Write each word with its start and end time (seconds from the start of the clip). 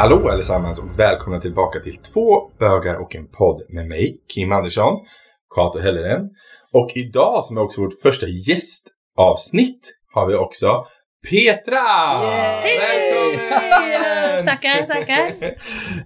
Hallå 0.00 0.28
allesammans 0.28 0.82
och 0.82 0.98
välkomna 0.98 1.40
tillbaka 1.40 1.80
till 1.80 1.96
två 1.96 2.50
bögar 2.58 2.94
och 2.94 3.16
en 3.16 3.26
podd 3.26 3.62
med 3.68 3.86
mig, 3.86 4.16
Kim 4.34 4.52
Andersson, 4.52 4.94
Kato 5.54 5.78
Helleren. 5.78 6.20
Och 6.72 6.90
idag 6.94 7.44
som 7.44 7.56
är 7.56 7.60
också 7.60 7.80
vårt 7.80 8.00
första 8.02 8.26
gästavsnitt 8.26 9.92
har 10.14 10.26
vi 10.26 10.34
också 10.34 10.86
Petra! 11.30 11.84
Välkommen! 12.62 14.46
Tackar, 14.46 14.86
tackar. 14.86 15.32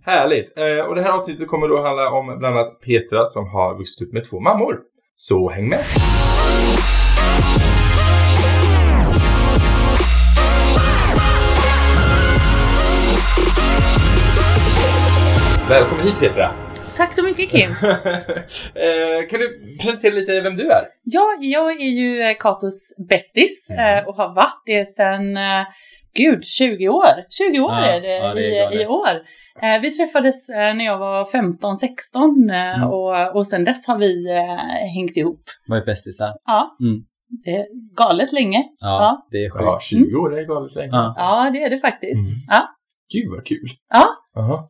Härligt! 0.11 0.59
Eh, 0.59 0.87
och 0.87 0.95
det 0.95 1.03
här 1.03 1.11
avsnittet 1.11 1.49
kommer 1.49 1.69
då 1.69 1.83
handla 1.83 2.11
om 2.11 2.27
bland 2.39 2.57
annat 2.57 2.81
Petra 2.81 3.27
som 3.27 3.49
har 3.49 3.79
vuxit 3.79 4.09
upp 4.09 4.13
med 4.13 4.25
två 4.25 4.41
mammor. 4.41 4.79
Så 5.15 5.51
häng 5.51 5.69
med! 5.69 5.85
Välkommen 15.69 16.05
hit 16.07 16.19
Petra! 16.21 16.51
Tack 16.97 17.13
så 17.13 17.23
mycket 17.23 17.51
Kim. 17.51 17.71
Eh, 18.75 19.29
kan 19.31 19.41
du 19.41 19.77
presentera 19.83 20.15
lite 20.15 20.41
vem 20.41 20.57
du 20.57 20.63
är? 20.71 20.83
Ja, 21.03 21.37
jag 21.41 21.71
är 21.81 21.89
ju 21.91 22.23
eh, 22.23 22.37
Katos 22.39 22.95
bästis 23.09 23.71
Mm. 23.71 23.99
eh, 23.99 24.09
och 24.09 24.15
har 24.17 24.35
varit 24.35 24.63
det 24.67 24.87
sedan, 24.89 25.23
gud, 26.17 26.45
20 26.45 26.89
år. 26.89 27.05
20 27.31 27.61
år 27.61 27.71
Ja, 27.73 27.85
är 27.85 28.01
det, 28.01 28.09
ja, 28.17 28.35
det 28.35 28.59
är 28.59 28.79
i, 28.79 28.83
i 28.83 28.87
år. 28.87 29.23
Vi 29.83 29.91
träffades 29.91 30.49
när 30.49 30.85
jag 30.85 30.99
var 30.99 31.25
15-16 31.25 32.51
eh, 32.55 32.75
Mm. 32.77 32.89
och, 32.89 33.37
och 33.37 33.47
sen 33.47 33.65
dess 33.65 33.87
har 33.87 33.99
vi 33.99 34.29
hängt 34.95 35.17
ihop. 35.17 35.41
Varit 35.69 35.87
bästisar. 35.87 36.33
Ja, 36.45 36.77
Mm. 36.81 37.03
det 37.45 37.51
är 37.51 37.67
galet 37.97 38.33
länge. 38.33 38.59
Ja, 38.59 38.67
Ja. 38.89 39.27
det 39.31 39.37
är 39.45 39.51
sjukt. 39.51 39.65
Ja, 39.65 39.79
20 39.81 40.17
år 40.17 40.39
är 40.39 40.43
galet 40.47 40.75
länge. 40.75 40.91
Ja. 40.93 41.13
Ja, 41.17 41.51
det 41.53 41.63
är 41.63 41.71
det 41.71 41.79
faktiskt. 41.79 42.29
Mm. 42.31 42.41
Ja. 42.49 42.69
Gud 43.15 43.31
vad 43.31 43.47
kul! 43.47 43.69
Ja. 43.89 44.05
Aha. 44.37 44.69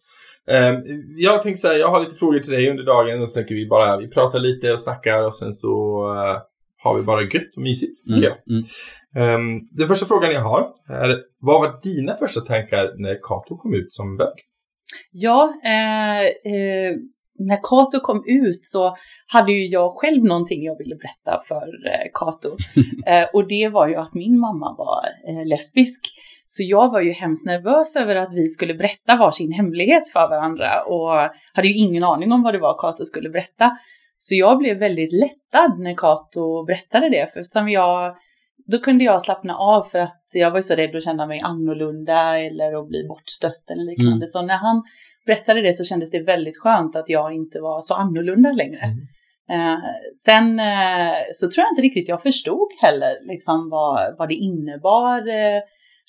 Ehm, 0.50 0.82
jag 1.16 1.42
tänkte 1.42 1.60
säga, 1.60 1.78
jag 1.78 1.88
har 1.88 2.00
lite 2.00 2.16
frågor 2.16 2.38
till 2.38 2.52
dig 2.52 2.70
under 2.70 2.84
dagen 2.84 3.20
och 3.20 3.28
så 3.28 3.34
tänker 3.34 3.54
vi 3.54 3.66
bara, 3.66 3.96
vi 3.96 4.08
pratar 4.08 4.38
lite 4.38 4.72
och 4.72 4.80
snackar 4.80 5.26
och 5.26 5.34
sen 5.34 5.52
så 5.52 5.68
eh, 6.14 6.42
har 6.82 6.98
vi 6.98 7.02
bara 7.02 7.22
gött 7.22 7.56
och 7.56 7.62
mysigt. 7.62 8.06
Mm. 8.06 8.22
jag. 8.22 8.32
Mm. 8.32 8.64
Ehm, 9.16 9.60
den 9.70 9.88
första 9.88 10.06
frågan 10.06 10.32
jag 10.32 10.40
har 10.40 10.72
är, 10.88 11.20
vad 11.40 11.60
var 11.60 11.80
dina 11.82 12.16
första 12.16 12.40
tankar 12.40 12.94
när 12.98 13.14
Kato 13.22 13.56
kom 13.56 13.74
ut 13.74 13.92
som 13.92 14.16
bög? 14.16 14.34
Ja, 15.12 15.54
eh, 15.64 16.22
eh, 16.52 16.94
när 17.38 17.56
Kato 17.62 18.00
kom 18.00 18.24
ut 18.26 18.64
så 18.64 18.96
hade 19.26 19.52
ju 19.52 19.66
jag 19.66 19.92
själv 19.92 20.24
någonting 20.24 20.62
jag 20.62 20.78
ville 20.78 20.96
berätta 20.96 21.42
för 21.48 21.66
eh, 21.86 22.10
Kato. 22.14 22.48
eh, 23.06 23.28
och 23.32 23.48
det 23.48 23.68
var 23.68 23.88
ju 23.88 23.94
att 23.94 24.14
min 24.14 24.38
mamma 24.38 24.74
var 24.78 25.04
eh, 25.28 25.46
lesbisk. 25.46 26.00
Så 26.46 26.62
jag 26.62 26.92
var 26.92 27.00
ju 27.00 27.12
hemskt 27.12 27.46
nervös 27.46 27.96
över 27.96 28.16
att 28.16 28.32
vi 28.32 28.46
skulle 28.46 28.74
berätta 28.74 29.16
varsin 29.16 29.52
hemlighet 29.52 30.08
för 30.08 30.28
varandra 30.28 30.82
och 30.86 31.30
hade 31.52 31.68
ju 31.68 31.74
ingen 31.74 32.04
aning 32.04 32.32
om 32.32 32.42
vad 32.42 32.54
det 32.54 32.58
var 32.58 32.78
Kato 32.78 33.04
skulle 33.04 33.30
berätta. 33.30 33.70
Så 34.18 34.34
jag 34.34 34.58
blev 34.58 34.78
väldigt 34.78 35.12
lättad 35.12 35.78
när 35.78 35.94
Kato 35.94 36.64
berättade 36.64 37.08
det, 37.08 37.32
för 37.32 37.40
eftersom 37.40 37.68
jag 37.68 38.16
då 38.66 38.78
kunde 38.78 39.04
jag 39.04 39.24
slappna 39.24 39.56
av 39.56 39.82
för 39.82 39.98
att 39.98 40.22
jag 40.34 40.50
var 40.50 40.58
ju 40.58 40.62
så 40.62 40.74
rädd 40.74 40.96
att 40.96 41.04
känna 41.04 41.26
mig 41.26 41.40
annorlunda 41.40 42.38
eller 42.38 42.80
att 42.80 42.88
bli 42.88 43.04
bortstött 43.08 43.70
eller 43.70 43.84
liknande. 43.84 44.16
Mm. 44.16 44.26
Så 44.26 44.42
när 44.42 44.56
han 44.56 44.82
berättade 45.26 45.62
det 45.62 45.74
så 45.74 45.84
kändes 45.84 46.10
det 46.10 46.22
väldigt 46.22 46.58
skönt 46.58 46.96
att 46.96 47.08
jag 47.08 47.34
inte 47.34 47.60
var 47.60 47.80
så 47.80 47.94
annorlunda 47.94 48.52
längre. 48.52 48.80
Mm. 48.80 49.06
Eh, 49.50 49.78
sen 50.16 50.60
eh, 50.60 51.14
så 51.32 51.50
tror 51.50 51.62
jag 51.62 51.72
inte 51.72 51.82
riktigt 51.82 52.08
jag 52.08 52.22
förstod 52.22 52.68
heller 52.82 53.26
liksom 53.32 53.70
vad, 53.70 54.18
vad 54.18 54.28
det 54.28 54.34
innebar 54.34 55.18
eh, 55.18 55.60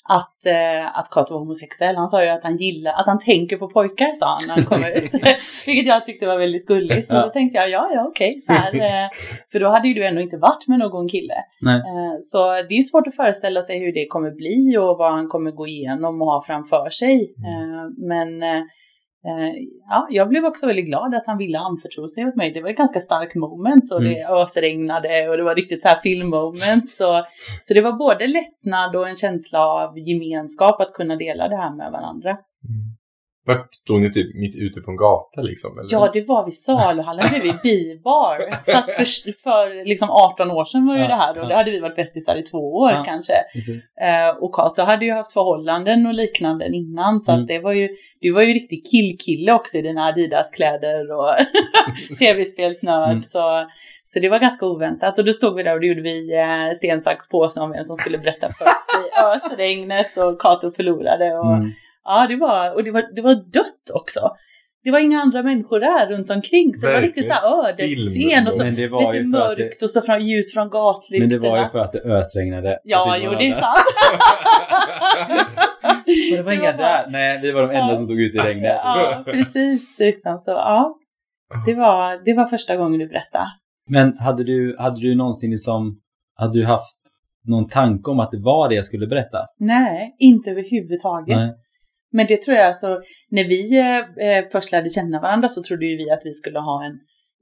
att, 0.08 0.46
eh, 0.46 0.98
att 0.98 1.10
Kato 1.10 1.34
var 1.34 1.40
homosexuell. 1.40 1.96
Han 1.96 2.08
sa 2.08 2.22
ju 2.24 2.28
att 2.28 2.42
han 2.42 2.56
gillar, 2.56 2.92
att 2.92 3.06
han 3.06 3.18
tänker 3.18 3.56
på 3.56 3.68
pojkar 3.68 4.12
sa 4.12 4.26
han 4.26 4.48
när 4.48 4.54
han 4.54 4.64
kom 4.64 4.84
ut. 4.84 5.14
Vilket 5.66 5.86
jag 5.86 6.04
tyckte 6.04 6.26
var 6.26 6.38
väldigt 6.38 6.66
gulligt. 6.66 7.12
Och 7.12 7.20
så 7.20 7.28
tänkte 7.28 7.58
jag, 7.58 7.70
ja, 7.70 7.90
ja, 7.94 8.06
okej, 8.08 8.40
så 8.40 8.52
här. 8.52 8.72
Eh, 8.86 9.08
för 9.52 9.60
då 9.60 9.68
hade 9.68 9.88
ju 9.88 9.94
du 9.94 10.06
ändå 10.06 10.20
inte 10.20 10.36
varit 10.36 10.68
med 10.68 10.78
någon 10.78 11.08
kille. 11.08 11.34
Eh, 11.76 12.16
Så 12.20 12.52
det 12.52 12.74
är 12.74 12.76
ju 12.76 12.82
svårt 12.82 13.06
att 13.06 13.16
föreställa 13.16 13.62
sig 13.62 13.78
hur 13.78 13.92
det 13.92 14.06
kommer 14.06 14.30
bli 14.30 14.76
och 14.78 14.98
vad 14.98 15.12
han 15.12 15.28
kommer 15.28 15.50
gå 15.50 15.66
igenom 15.66 16.22
och 16.22 16.28
ha 16.28 16.42
framför 16.46 16.90
sig. 16.90 17.34
Eh, 17.46 18.06
Men 18.08 18.42
eh, 18.42 18.62
ja, 19.88 20.06
jag 20.10 20.28
blev 20.28 20.44
också 20.44 20.66
väldigt 20.66 20.86
glad 20.86 21.14
att 21.14 21.26
han 21.26 21.38
ville 21.38 21.58
anförtro 21.58 22.08
sig 22.08 22.26
åt 22.26 22.36
mig. 22.36 22.52
Det 22.52 22.62
var 22.62 22.70
ett 22.70 22.76
ganska 22.76 23.00
starkt 23.00 23.34
moment 23.34 23.92
och 23.92 24.02
det 24.02 24.26
ösregnade 24.42 25.28
och 25.28 25.36
det 25.36 25.42
var 25.42 25.54
riktigt 25.54 25.82
så 25.82 25.88
här 25.88 26.00
filmmoment. 26.02 26.90
Så, 26.90 27.24
så 27.62 27.74
det 27.74 27.80
var 27.80 27.92
både 27.92 28.26
lättnad 28.26 28.96
och 28.96 29.08
en 29.08 29.16
känsla 29.16 29.66
av 29.66 29.98
gemenskap 29.98 30.80
att 30.80 30.92
kunna 30.92 31.16
dela 31.16 31.48
det 31.48 31.56
här 31.56 31.76
med 31.76 31.92
varandra. 31.92 32.36
Vart 33.46 33.74
stod 33.74 34.00
ni 34.00 34.12
typ 34.12 34.34
mitt 34.34 34.56
ute 34.56 34.80
på 34.80 34.90
en 34.90 34.96
gata 34.96 35.40
liksom? 35.40 35.78
Eller? 35.78 35.88
Ja, 35.92 36.10
det 36.12 36.28
var 36.28 36.44
vid 36.44 36.54
saluhallen 36.54 37.24
bredvid 37.30 37.54
bibar. 37.62 38.38
Fast 38.72 38.92
för, 38.92 39.32
för 39.42 39.84
liksom 39.84 40.10
18 40.10 40.50
år 40.50 40.64
sedan 40.64 40.86
var 40.86 40.94
ju 40.96 41.00
Ja, 41.02 41.08
det 41.08 41.14
här 41.14 41.30
och 41.30 41.44
ja. 41.44 41.48
då 41.48 41.54
hade 41.54 41.70
vi 41.70 41.78
varit 41.80 41.96
bästisar 41.96 42.36
i 42.36 42.42
två 42.42 42.74
år 42.76 42.90
Ja. 42.90 43.04
kanske. 43.06 43.32
Eh, 44.00 44.36
och 44.40 44.54
Kato 44.54 44.82
hade 44.82 45.04
ju 45.04 45.12
haft 45.12 45.32
förhållanden 45.32 46.06
och 46.06 46.14
liknande 46.14 46.66
innan 46.68 47.20
så 47.20 47.32
Mm. 47.32 47.42
att 47.42 47.48
det 47.48 47.58
var 47.58 47.72
ju, 47.72 47.88
du 48.20 48.32
var 48.32 48.42
ju 48.42 48.52
riktig 48.54 48.82
killkille 48.90 49.52
också 49.52 49.76
i 49.78 49.82
dina 49.82 50.06
Adidas-kläder 50.06 51.12
och 51.12 51.34
tv-spelsnörd. 52.18 53.10
Mm. 53.10 53.22
Så, 53.22 53.66
så 54.04 54.20
det 54.20 54.28
var 54.28 54.38
ganska 54.38 54.66
oväntat 54.66 55.18
och 55.18 55.24
då 55.24 55.32
stod 55.32 55.54
vi 55.56 55.62
där 55.62 55.74
och 55.74 55.80
då 55.80 55.86
gjorde 55.86 56.02
vi 56.02 56.34
eh, 56.38 56.74
sten, 56.76 57.02
sax, 57.02 57.28
påse 57.28 57.60
om 57.60 57.70
vem 57.70 57.84
som 57.84 57.96
skulle 57.96 58.18
berätta 58.18 58.46
först 58.46 58.86
i 58.98 59.20
ösregnet 59.36 60.16
och 60.16 60.40
Kato 60.40 60.70
förlorade. 60.72 61.38
Och, 61.38 61.52
Mm. 61.56 61.70
Ja, 62.06 62.26
det 62.28 62.36
var, 62.36 62.74
och 62.74 62.84
det 62.84 62.90
var, 62.90 63.14
det 63.16 63.22
var 63.22 63.34
dött 63.34 63.86
också. 63.94 64.20
Det 64.84 64.90
var 64.90 64.98
inga 64.98 65.20
andra 65.20 65.42
människor 65.42 65.80
där 65.80 66.06
runt 66.06 66.30
omkring. 66.30 66.74
Så 66.74 66.86
det 66.86 66.92
var 66.92 67.00
riktigt 67.00 67.26
så 67.26 67.32
här 67.32 67.68
ödesscen 67.68 68.46
och 68.48 68.54
så 68.54 68.62
det 68.62 68.70
lite 68.70 68.96
att 68.96 69.12
det, 69.12 69.22
mörkt 69.24 69.82
och 69.82 69.90
så 69.90 70.00
från, 70.02 70.26
ljus 70.26 70.54
från 70.54 70.70
gatlyktorna. 70.70 71.28
men 71.28 71.42
det 71.42 71.48
var 71.50 71.58
ju 71.58 71.68
för 71.68 71.78
att 71.78 71.92
det 71.92 71.98
ösregnade. 71.98 72.78
Ja, 72.84 73.16
vi 73.18 73.24
jo, 73.24 73.30
det 73.30 73.48
är 73.48 73.52
sant. 73.52 73.76
Men 76.30 76.36
det 76.36 76.42
var 76.42 76.52
inga 76.52 76.72
där. 76.86 77.06
Nej, 77.10 77.40
vi 77.42 77.52
var 77.52 77.62
de 77.62 77.70
enda 77.70 77.90
Ja. 77.90 77.96
som 77.96 78.04
stod 78.04 78.20
ute 78.20 78.36
i 78.36 78.40
regnet. 78.40 78.72
Ja, 78.84 79.22
precis. 79.26 79.98
Liksom. 79.98 80.38
Så, 80.38 80.50
ja, 80.50 80.94
det, 81.66 81.74
var, 81.74 82.24
det 82.24 82.34
var 82.34 82.46
första 82.46 82.76
gången 82.76 82.98
du 82.98 83.08
berättade. 83.08 83.44
Men 83.90 84.18
hade 84.18 84.44
du, 84.44 84.76
hade 84.78 85.00
du 85.00 85.14
någonsin 85.14 85.50
liksom, 85.50 86.00
hade 86.34 86.58
du 86.58 86.64
haft 86.66 86.96
någon 87.48 87.68
tanke 87.68 88.10
om 88.10 88.20
att 88.20 88.30
det 88.30 88.40
var 88.40 88.68
det 88.68 88.74
jag 88.74 88.84
skulle 88.84 89.06
berätta? 89.06 89.38
Nej, 89.58 90.16
inte 90.18 90.50
överhuvudtaget. 90.50 91.36
Nej. 91.36 91.48
Men 92.16 92.26
det 92.26 92.42
tror 92.42 92.56
jag, 92.56 92.66
alltså, 92.66 93.00
när 93.30 93.44
vi 93.44 93.62
eh, 94.26 94.42
först 94.52 94.72
lärde 94.72 94.88
känna 94.88 95.20
varandra 95.20 95.48
så 95.48 95.62
trodde 95.62 95.86
ju 95.86 95.96
vi 95.96 96.10
att 96.10 96.24
vi 96.24 96.32
skulle 96.32 96.58
ha 96.58 96.84
en 96.86 96.92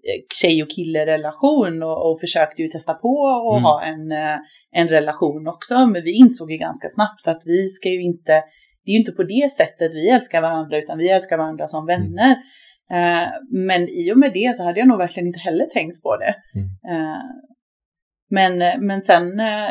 eh, 0.08 0.20
tjej 0.40 0.62
och 0.62 0.70
kille-relation 0.70 1.82
och, 1.82 2.10
och 2.10 2.20
försökte 2.20 2.62
ju 2.62 2.68
testa 2.68 2.94
på 2.94 3.14
och 3.48 3.56
Mm. 3.56 3.64
ha 3.64 3.82
en, 3.84 4.12
eh, 4.12 4.38
en 4.80 4.88
relation 4.88 5.48
också. 5.48 5.86
Men 5.86 6.02
vi 6.02 6.12
insåg 6.12 6.50
ju 6.52 6.56
ganska 6.56 6.88
snabbt 6.88 7.26
att 7.26 7.42
vi 7.46 7.68
ska 7.68 7.88
ju 7.88 8.02
inte, 8.02 8.32
det 8.84 8.90
är 8.90 8.92
ju 8.92 8.98
inte 8.98 9.12
på 9.12 9.22
det 9.22 9.50
sättet 9.52 9.94
vi 9.94 10.08
älskar 10.10 10.40
varandra 10.40 10.78
utan 10.78 10.98
vi 10.98 11.08
älskar 11.08 11.36
varandra 11.38 11.66
som 11.66 11.86
vänner. 11.86 12.30
Eh, 12.90 13.28
men 13.50 13.88
i 13.88 14.12
och 14.12 14.18
med 14.18 14.32
det 14.32 14.56
så 14.56 14.64
hade 14.64 14.78
jag 14.78 14.88
nog 14.88 14.98
verkligen 14.98 15.26
inte 15.26 15.38
heller 15.48 15.66
tänkt 15.66 16.02
på 16.02 16.16
det. 16.16 16.34
Eh, 16.92 17.22
men, 18.30 18.58
men 18.86 19.02
sen 19.02 19.40
eh, 19.40 19.70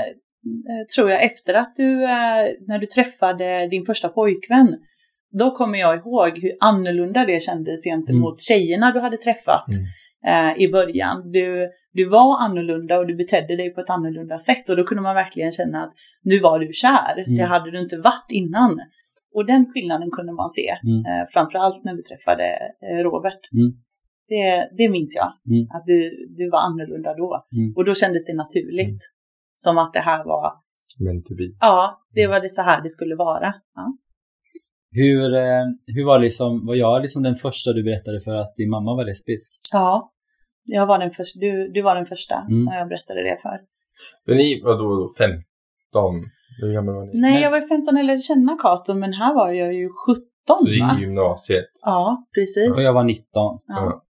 eh, 0.72 0.84
tror 0.96 1.12
jag 1.12 1.24
efter 1.24 1.53
att 1.53 1.75
du, 1.75 2.03
eh, 2.03 2.44
när 2.68 2.80
du 2.80 2.86
träffade 2.86 3.68
din 3.68 3.86
första 3.86 4.09
pojkvän, 4.09 4.78
då 5.39 5.51
kommer 5.51 5.77
jag 5.79 5.97
ihåg 5.97 6.31
hur 6.41 6.51
annorlunda 6.59 7.25
det 7.25 7.41
kändes 7.41 7.83
gentemot 7.83 8.41
tjejerna 8.41 8.91
du 8.91 9.00
hade 9.00 9.18
träffat 9.18 9.65
eh, 10.27 10.63
i 10.63 10.71
början. 10.71 11.31
Du, 11.31 11.69
du 11.94 12.09
var 12.09 12.39
annorlunda 12.41 13.00
och 13.00 13.07
du 13.07 13.15
betedde 13.15 13.56
dig 13.56 13.69
på 13.74 13.81
ett 13.81 13.89
annorlunda 13.89 14.39
sätt 14.39 14.69
och 14.69 14.77
då 14.77 14.83
kunde 14.83 15.01
man 15.03 15.15
verkligen 15.15 15.51
känna 15.51 15.83
att 15.83 15.94
nu 16.24 16.39
var 16.39 16.59
du 16.59 16.69
kär. 16.74 17.18
Mm. 17.18 17.35
Det 17.38 17.44
hade 17.45 17.71
du 17.71 17.80
inte 17.80 17.97
varit 17.97 18.30
innan. 18.31 18.80
Och 19.35 19.45
den 19.45 19.65
skillnaden 19.74 20.09
kunde 20.12 20.33
man 20.33 20.50
se, 20.50 20.68
Mm. 20.83 21.00
eh, 21.06 21.25
framförallt 21.33 21.83
när 21.86 21.94
du 21.94 22.01
träffade 22.01 22.44
eh, 22.88 23.03
Robert. 23.03 23.41
Mm. 23.53 23.69
Det, 24.27 24.69
det 24.77 24.89
minns 24.89 25.15
jag, 25.15 25.29
Mm. 25.56 25.68
att 25.75 25.86
du, 25.86 26.27
du 26.38 26.50
var 26.50 26.59
annorlunda 26.59 27.13
då. 27.13 27.45
Mm. 27.57 27.74
Och 27.75 27.86
då 27.86 27.94
kändes 27.95 28.25
det 28.25 28.33
naturligt. 28.36 29.01
Som 29.56 29.77
att 29.77 29.94
det 29.94 30.00
här 30.00 30.24
var, 30.25 30.51
Meant 31.06 31.25
to 31.25 31.36
be. 31.36 31.44
ja, 31.59 32.01
det 32.13 32.27
var 32.27 32.39
det 32.39 32.50
så 32.50 32.62
här 32.62 32.81
det 32.81 32.89
skulle 32.89 33.15
vara. 33.15 33.53
Ja. 33.75 33.97
Hur, 34.94 35.34
eh, 35.34 35.63
hur 35.95 36.06
var 36.06 36.19
liksom, 36.19 36.66
var 36.66 36.75
jag 36.75 37.01
liksom 37.01 37.24
den 37.24 37.36
första 37.36 37.74
du 37.74 37.84
berättade 37.84 38.22
för 38.22 38.36
att 38.36 38.56
din 38.56 38.69
mamma 38.69 38.95
var 38.95 39.06
lesbisk? 39.06 39.54
ja. 39.72 40.10
Jag 40.66 40.86
var 40.86 41.00
den 41.00 41.12
första, 41.12 41.40
du, 41.40 41.72
du 41.74 41.81
var 41.81 41.95
den 41.95 42.06
första 42.06 42.36
Mm. 42.36 42.60
som 42.60 42.74
jag 42.74 42.88
berättade 42.88 43.24
det 43.24 43.38
för. 43.42 43.60
Men 44.28 44.38
ni 44.38 44.62
var 44.63 44.78
då, 44.78 44.95
då 44.95 45.10
15? 45.18 45.44
Hur 46.62 46.74
gammal 46.74 46.95
var 46.95 47.06
ni? 47.06 47.12
Nej, 47.13 47.42
jag 47.42 47.51
var 47.51 47.60
ju 47.62 47.68
15 47.68 47.98
eller 47.98 48.18
känna 48.18 48.57
Kato, 48.62 48.94
men 48.94 49.13
här 49.13 49.34
var 49.36 49.51
jag 49.51 49.74
ju 49.74 49.90
17 50.07 50.24
Så 50.60 50.66
du 50.66 50.74
gick 50.74 51.00
i 51.00 51.01
gymnasiet? 51.01 51.66
Ja, 51.81 52.25
precis. 52.36 52.78
Och 52.78 52.84
jag 52.84 52.94
var 52.94 53.04
19. 53.04 53.24
Ja. 53.68 54.04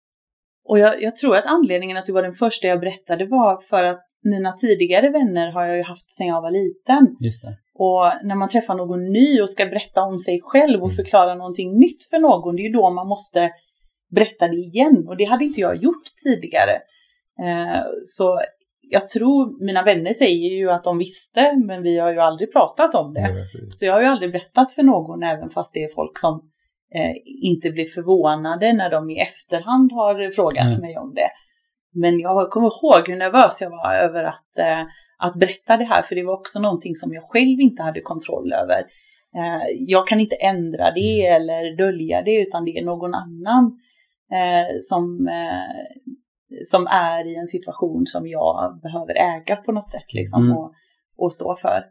Och 0.66 0.80
jag, 0.80 1.02
jag 1.02 1.16
tror 1.16 1.36
att 1.36 1.46
anledningen 1.46 1.98
att 1.98 2.06
du 2.06 2.12
var 2.14 2.24
den 2.24 2.34
första 2.34 2.68
jag 2.68 2.80
berättade 2.80 3.26
var 3.26 3.58
för 3.70 3.84
att 3.84 4.06
mina 4.24 4.52
tidigare 4.52 5.10
vänner 5.10 5.52
har 5.52 5.66
jag 5.66 5.78
ju 5.78 5.84
haft 5.84 6.12
sedan 6.12 6.28
jag 6.28 6.42
var 6.42 6.52
liten. 6.52 7.16
Just 7.20 7.42
det. 7.44 7.58
Och 7.74 8.12
när 8.24 8.36
man 8.36 8.50
träffar 8.50 8.76
någon 8.76 9.12
ny 9.12 9.42
och 9.42 9.50
ska 9.50 9.66
berätta 9.66 10.02
om 10.04 10.20
sig 10.20 10.42
själv 10.44 10.82
och 10.82 10.90
Mm. 10.92 10.96
förklara 10.96 11.36
någonting 11.36 11.78
nytt 11.80 12.04
för 12.10 12.20
någon, 12.20 12.56
det 12.56 12.62
är 12.62 12.64
ju 12.64 12.74
då 12.74 12.90
man 12.90 13.08
måste 13.08 13.52
berätta 14.16 14.48
det 14.48 14.56
igen. 14.56 15.06
Och 15.08 15.18
det 15.18 15.24
hade 15.24 15.46
inte 15.46 15.62
jag 15.62 15.76
gjort 15.84 16.04
tidigare. 16.24 16.72
Eh, 17.44 17.82
så 18.04 18.40
jag 18.90 19.08
tror, 19.08 19.66
mina 19.66 19.84
vänner 19.84 20.14
säger 20.14 20.50
ju 20.52 20.72
att 20.72 20.84
de 20.84 20.98
visste, 20.98 21.56
men 21.66 21.82
vi 21.84 21.98
har 21.98 22.12
ju 22.12 22.20
aldrig 22.20 22.54
pratat 22.54 22.96
om 22.96 23.14
det. 23.14 23.22
Nej. 23.22 23.72
Så 23.72 23.86
jag 23.86 23.94
har 23.94 24.02
ju 24.02 24.08
aldrig 24.08 24.32
berättat 24.32 24.72
för 24.72 24.84
någon, 24.84 25.24
även 25.24 25.50
fast 25.50 25.74
det 25.74 25.84
är 25.84 25.90
folk 25.96 26.18
som 26.18 26.42
eh, 26.96 27.12
inte 27.44 27.70
blir 27.70 27.86
förvånade 27.86 28.74
när 28.74 28.90
de 28.90 29.10
i 29.10 29.20
efterhand 29.20 29.92
har 29.92 30.32
frågat 30.32 30.66
Mm. 30.68 30.82
mig 30.82 30.98
om 30.98 31.14
det. 31.16 31.30
Men 31.94 32.20
jag 32.20 32.50
kommer 32.50 32.68
ihåg 32.68 33.08
hur 33.08 33.16
nervös 33.16 33.62
jag 33.62 33.70
var 33.70 33.94
över 33.94 34.24
att, 34.24 34.58
eh, 34.58 34.82
att 35.18 35.36
berätta 35.36 35.78
det 35.78 35.84
här, 35.86 36.02
för 36.02 36.16
det 36.16 36.24
var 36.24 36.34
också 36.34 36.60
någonting 36.60 36.96
som 36.96 37.14
jag 37.14 37.24
själv 37.24 37.60
inte 37.60 37.84
hade 37.84 38.02
kontroll 38.02 38.54
över. 38.54 38.80
Eh, 39.36 39.64
jag 39.80 40.08
kan 40.08 40.20
inte 40.20 40.36
ändra 40.36 40.92
det 40.92 41.26
eller 41.26 41.78
dölja 41.78 42.22
det, 42.22 42.42
utan 42.42 42.66
det 42.66 42.72
är 42.72 42.86
någon 42.86 43.14
annan 43.14 43.80
eh, 44.32 44.76
som, 44.80 45.28
eh, 45.28 46.02
som 46.64 46.88
är 46.88 47.28
i 47.28 47.36
en 47.36 47.48
situation 47.48 48.06
som 48.06 48.28
jag 48.28 48.80
behöver 48.84 49.14
äga 49.14 49.56
på 49.56 49.72
något 49.72 49.90
sätt 49.90 50.14
liksom, 50.14 50.46
Mm. 50.46 50.58
och, 50.58 50.74
och 51.18 51.34
stå 51.34 51.56
för. 51.56 51.84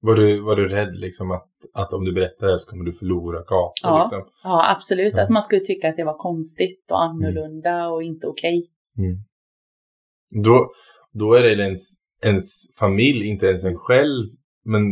Var, 0.00 0.14
du, 0.14 0.40
var 0.40 0.56
du 0.56 0.68
rädd 0.68 0.96
liksom 0.96 1.30
att, 1.30 1.48
att 1.74 1.92
om 1.92 2.04
du 2.04 2.12
berättar 2.12 2.46
det 2.46 2.52
här 2.52 2.56
så 2.56 2.70
kommer 2.70 2.84
du 2.84 2.92
förlora 2.92 3.38
Cato? 3.38 3.72
Ja. 3.82 3.98
Liksom? 3.98 4.24
Ja, 4.44 4.70
absolut. 4.70 5.14
Ja. 5.16 5.22
Att 5.22 5.28
man 5.28 5.42
skulle 5.42 5.60
tycka 5.60 5.88
att 5.88 5.96
det 5.96 6.04
var 6.04 6.18
konstigt 6.18 6.90
och 6.92 7.02
annorlunda 7.02 7.88
och 7.88 8.02
inte 8.02 8.26
okej. 8.26 8.70
Mm. 8.98 9.16
Då, 10.44 10.66
då 11.12 11.34
är 11.34 11.42
det 11.42 11.62
ens, 11.62 11.80
ens 12.24 12.44
familj, 12.78 13.26
inte 13.26 13.46
ens 13.46 13.64
en 13.64 13.76
själv, 13.76 14.26
men 14.64 14.82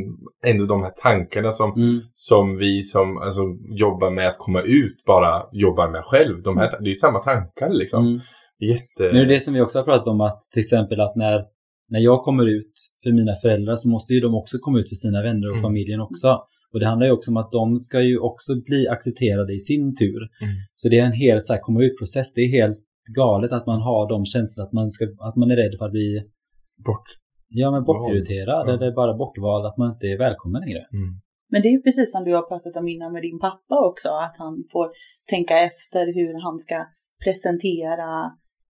ändå 0.46 0.66
de 0.66 0.82
här 0.82 0.92
tankarna 1.02 1.52
som, 1.52 1.72
Mm. 1.76 2.00
som 2.14 2.56
vi 2.56 2.80
som 2.82 3.16
alltså, 3.18 3.42
jobbar 3.78 4.10
med 4.10 4.28
att 4.28 4.38
komma 4.38 4.62
ut 4.62 5.04
bara 5.06 5.42
jobbar 5.52 5.88
med 5.90 6.04
själv. 6.04 6.42
De 6.42 6.56
här, 6.56 6.70
det 6.80 6.86
är 6.88 6.88
ju 6.88 6.94
samma 6.94 7.18
tankar 7.22 7.70
liksom. 7.70 8.06
Mm. 8.06 8.20
Jätte... 8.60 9.02
Nu 9.12 9.20
är 9.20 9.26
det 9.26 9.40
som 9.40 9.54
vi 9.54 9.60
också 9.60 9.78
har 9.78 9.84
pratat 9.84 10.06
om 10.08 10.20
att 10.20 10.40
till 10.52 10.60
exempel 10.60 11.00
att 11.00 11.16
när, 11.16 11.44
när 11.88 12.00
jag 12.00 12.22
kommer 12.22 12.46
ut 12.46 12.72
för 13.02 13.12
mina 13.12 13.32
föräldrar 13.42 13.74
så 13.76 13.90
måste 13.90 14.12
ju 14.12 14.20
de 14.20 14.34
också 14.34 14.58
komma 14.60 14.78
ut 14.78 14.88
för 14.88 14.94
sina 14.94 15.22
vänner 15.22 15.46
och 15.46 15.52
Mm. 15.52 15.62
familjen 15.62 16.00
också. 16.00 16.40
Och 16.72 16.80
det 16.80 16.86
handlar 16.86 17.06
ju 17.06 17.12
också 17.12 17.30
om 17.30 17.36
att 17.36 17.52
de 17.52 17.80
ska 17.80 18.00
ju 18.00 18.18
också 18.18 18.52
bli 18.66 18.88
accepterade 18.88 19.54
i 19.54 19.58
sin 19.58 19.94
tur. 19.96 20.18
Mm. 20.42 20.54
Så 20.74 20.88
det 20.88 20.98
är 20.98 21.04
en 21.06 21.12
hel 21.12 21.40
så 21.40 21.52
här, 21.52 21.60
komma 21.60 21.82
ut-process. 21.82 22.34
Det 22.34 22.40
är 22.40 22.48
helt 22.48 22.78
galet 23.14 23.52
att 23.52 23.66
man 23.66 23.80
har 23.80 24.08
de 24.08 24.24
känslorna 24.24 24.66
att 24.66 24.72
man, 24.72 24.90
ska, 24.90 25.04
att 25.28 25.36
man 25.36 25.50
är 25.50 25.56
rädd 25.56 25.74
för 25.78 25.86
att 25.86 25.92
bli 25.92 26.22
Bort. 26.86 27.04
ja, 27.48 27.70
men 27.70 27.84
bortprioriterad 27.84 28.68
Ja. 28.68 28.72
eller 28.74 28.92
bara 28.94 29.14
bortvald, 29.16 29.66
att 29.66 29.76
man 29.76 29.92
inte 29.92 30.06
är 30.06 30.18
välkommen 30.18 30.60
längre. 30.64 30.78
Mm. 30.98 31.10
Men 31.50 31.62
det 31.62 31.68
är 31.68 31.72
ju 31.78 31.82
precis 31.82 32.12
som 32.12 32.24
du 32.24 32.34
har 32.34 32.42
pratat 32.52 32.76
om 32.76 32.88
innan 32.88 33.12
med 33.12 33.22
din 33.22 33.38
pappa 33.38 33.76
också, 33.90 34.08
att 34.08 34.36
han 34.38 34.54
får 34.72 34.86
tänka 35.30 35.58
efter 35.58 36.06
hur 36.18 36.32
han 36.46 36.58
ska 36.58 36.76
presentera 37.24 38.10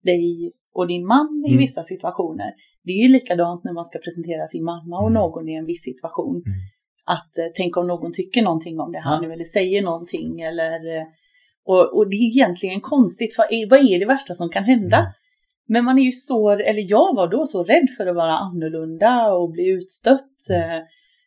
dig 0.04 0.52
och 0.74 0.86
din 0.88 1.06
man 1.06 1.28
i 1.46 1.50
Mm. 1.50 1.58
vissa 1.58 1.82
situationer. 1.82 2.50
Det 2.84 2.92
är 2.92 3.02
ju 3.06 3.12
likadant 3.12 3.64
när 3.64 3.72
man 3.72 3.84
ska 3.84 3.98
presentera 3.98 4.46
sin 4.46 4.64
mamma 4.64 4.96
och 4.98 5.10
Mm. 5.10 5.20
någon 5.20 5.48
i 5.48 5.54
en 5.54 5.64
viss 5.66 5.82
situation. 5.82 6.36
Mm. 6.36 6.58
Att 7.16 7.38
eh, 7.38 7.46
tänka 7.60 7.80
om 7.80 7.86
någon 7.86 8.12
tycker 8.12 8.42
någonting 8.42 8.80
om 8.80 8.92
det 8.92 8.98
här 8.98 9.14
Ja. 9.14 9.20
nu 9.20 9.32
eller 9.32 9.44
säger 9.44 9.82
någonting 9.82 10.40
eller 10.40 10.96
eh, 10.96 11.04
och, 11.66 11.96
och 11.96 12.10
det 12.10 12.16
är 12.16 12.28
egentligen 12.28 12.80
konstigt, 12.80 13.34
vad 13.38 13.46
är, 13.50 13.70
vad 13.70 13.78
är 13.78 13.98
det 13.98 14.06
värsta 14.06 14.34
som 14.34 14.48
kan 14.48 14.64
hända? 14.64 14.96
Mm. 14.96 15.10
Men 15.68 15.84
man 15.84 15.98
är 15.98 16.02
ju 16.02 16.12
så, 16.12 16.50
eller 16.50 16.90
jag 16.90 17.14
var 17.16 17.28
då 17.28 17.46
så 17.46 17.64
rädd 17.64 17.88
för 17.96 18.06
att 18.06 18.16
vara 18.16 18.38
annorlunda 18.38 19.32
och 19.32 19.50
bli 19.50 19.68
utstött. 19.68 20.50
eh, 20.54 20.84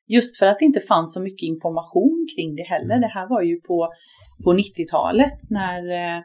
Just 0.08 0.40
för 0.40 0.46
att 0.46 0.60
det 0.60 0.66
inte 0.66 0.80
fanns 0.80 1.14
så 1.14 1.22
mycket 1.22 1.48
information 1.48 2.28
kring 2.36 2.56
det 2.56 2.64
heller. 2.64 2.96
Mm. 2.96 3.02
Det 3.02 3.08
här 3.08 3.28
var 3.30 3.42
ju 3.42 3.62
på, 3.62 3.90
på 4.44 4.54
90-talet 4.54 5.40
när 5.50 5.80
eh, 5.92 6.22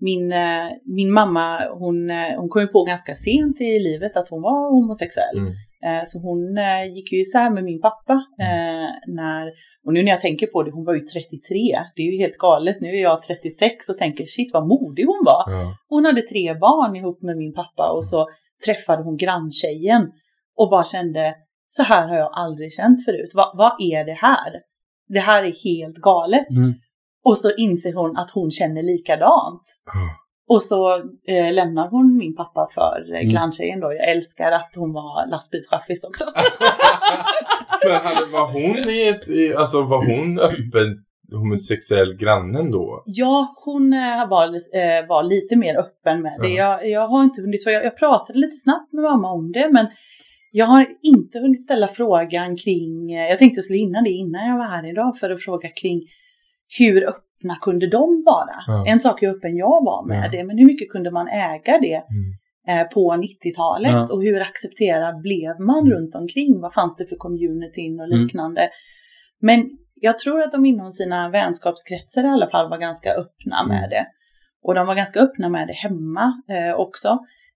min, 0.00 0.32
eh, 0.32 0.68
min 0.84 1.12
mamma, 1.12 1.60
hon, 1.78 2.10
hon 2.38 2.48
kom 2.48 2.62
ju 2.62 2.68
på 2.68 2.84
ganska 2.84 3.14
sent 3.14 3.60
i 3.60 3.78
livet 3.78 4.16
att 4.16 4.28
hon 4.28 4.42
var 4.42 4.70
homosexuell. 4.70 5.38
Mm. 5.38 5.52
Eh, 5.84 6.02
Så 6.04 6.18
hon 6.20 6.58
eh, 6.58 6.84
gick 6.94 7.12
ju 7.12 7.18
isär 7.20 7.50
med 7.50 7.64
min 7.64 7.80
pappa. 7.80 8.12
eh, 8.40 8.88
När, 9.06 9.46
och 9.86 9.92
nu 9.92 10.02
när 10.02 10.10
jag 10.10 10.20
tänker 10.20 10.46
på 10.46 10.62
det, 10.62 10.70
hon 10.70 10.84
var 10.84 10.94
ju 10.94 11.00
33. 11.00 11.58
Det 11.96 12.02
är 12.02 12.12
ju 12.12 12.18
helt 12.18 12.38
galet. 12.38 12.76
Nu 12.80 12.88
är 12.88 13.02
jag 13.02 13.22
36 13.22 13.88
och 13.88 13.98
tänker 13.98 14.24
shit 14.26 14.50
vad 14.52 14.66
modig 14.68 15.04
hon 15.04 15.22
var. 15.24 15.44
Ja. 15.46 15.76
Hon 15.88 16.04
hade 16.04 16.22
tre 16.22 16.54
barn 16.54 16.96
ihop 16.96 17.22
med 17.22 17.36
min 17.36 17.54
pappa 17.54 17.92
och 17.96 18.06
så 18.06 18.28
träffade 18.66 19.02
hon 19.02 19.16
granntjejen 19.16 20.02
och 20.56 20.70
bara 20.70 20.84
kände 20.84 21.34
så 21.68 21.82
här 21.82 22.08
har 22.08 22.16
jag 22.16 22.30
aldrig 22.32 22.72
känt 22.72 23.04
förut. 23.04 23.32
Va, 23.34 23.52
vad 23.54 23.72
är 23.92 24.04
det 24.04 24.18
här? 24.28 24.52
Det 25.08 25.20
här 25.20 25.44
är 25.44 25.52
helt 25.64 25.96
galet. 25.96 26.50
Mm. 26.50 26.74
Och 27.24 27.38
så 27.38 27.50
inser 27.56 27.94
hon 27.94 28.16
att 28.16 28.30
hon 28.30 28.50
känner 28.50 28.82
likadant. 28.82 29.62
Ja. 29.86 29.92
Och 30.48 30.62
så 30.62 30.96
eh, 31.28 31.52
lämnar 31.52 31.88
hon 31.88 32.16
min 32.16 32.36
pappa 32.36 32.68
för 32.74 33.14
eh, 33.14 33.20
Mm. 33.20 33.28
granntjejen 33.28 33.80
då. 33.80 33.92
Jag 33.92 34.08
älskar 34.08 34.52
att 34.52 34.72
hon 34.76 34.92
var 34.92 35.30
lastbilschaffis 35.30 36.04
också. 36.04 36.24
Men 37.86 38.00
hade, 38.00 38.26
var 38.32 38.46
hon 38.52 38.90
i 38.92 39.08
ett, 39.08 39.28
i, 39.28 39.54
alltså 39.54 39.82
var 39.82 39.98
hon 40.16 40.38
öppen 40.38 41.04
homosexuell 41.32 42.16
grannen 42.16 42.70
då? 42.70 43.02
Ja, 43.06 43.54
hon 43.64 43.92
eh, 43.92 44.28
var, 44.28 44.44
eh, 44.46 45.06
var 45.08 45.22
lite 45.24 45.56
mer 45.56 45.76
öppen 45.78 46.22
med 46.22 46.38
det. 46.42 46.48
Jag, 46.48 46.88
jag 46.90 47.08
har 47.08 47.22
inte 47.24 47.40
hunnit, 47.42 47.66
jag, 47.66 47.84
jag 47.84 47.96
pratade 47.98 48.38
lite 48.38 48.56
snabbt 48.56 48.92
med 48.92 49.02
mamma 49.02 49.32
om 49.32 49.52
det, 49.52 49.68
men 49.72 49.86
jag 50.52 50.66
har 50.66 50.86
inte 51.02 51.38
hunnit 51.38 51.62
ställa 51.64 51.88
frågan 51.88 52.56
kring, 52.56 53.12
eh, 53.12 53.28
jag 53.28 53.38
tänkte 53.38 53.58
jag 53.58 53.64
skulle 53.64 53.78
innan 53.78 54.04
det, 54.04 54.10
innan 54.10 54.48
jag 54.48 54.58
var 54.58 54.64
här 54.68 54.90
idag, 54.90 55.18
för 55.18 55.30
att 55.30 55.42
fråga 55.42 55.68
kring 55.68 56.02
hur 56.78 57.02
öppna 57.50 57.56
kunde 57.60 57.86
de 57.86 58.22
vara? 58.26 58.56
Ja. 58.66 58.84
En 58.86 59.00
sak 59.00 59.22
är 59.22 59.26
hur 59.26 59.36
öppen 59.36 59.56
jag 59.56 59.84
var 59.84 60.06
med 60.08 60.24
Ja. 60.24 60.28
det, 60.30 60.44
men 60.44 60.58
hur 60.58 60.66
mycket 60.66 60.90
kunde 60.90 61.10
man 61.10 61.28
äga 61.28 61.78
det 61.80 62.02
Mm. 62.14 62.80
eh, 62.80 62.88
på 62.88 63.16
90-talet? 63.16 63.92
Ja. 63.92 64.08
Och 64.12 64.22
hur 64.22 64.40
accepterad 64.40 65.20
blev 65.22 65.60
man 65.60 65.78
Mm. 65.86 65.92
runt 65.92 66.14
omkring? 66.14 66.60
Vad 66.60 66.72
fanns 66.74 66.96
det 66.96 67.06
för 67.06 67.16
communityn 67.16 68.00
och 68.00 68.06
Mm. 68.06 68.18
liknande? 68.22 68.68
Men 69.40 69.70
jag 70.00 70.18
tror 70.18 70.42
att 70.42 70.52
de 70.52 70.64
inom 70.66 70.92
sina 70.92 71.28
vänskapskretsar 71.30 72.24
i 72.24 72.28
alla 72.28 72.50
fall 72.50 72.70
var 72.70 72.78
ganska 72.78 73.10
öppna 73.10 73.66
med 73.66 73.78
Mm. 73.78 73.90
det. 73.90 74.06
Och 74.62 74.74
de 74.74 74.86
var 74.86 74.94
ganska 74.94 75.20
öppna 75.20 75.48
med 75.48 75.68
det 75.68 75.72
hemma 75.74 76.42
eh, 76.48 76.74
också. 76.80 77.08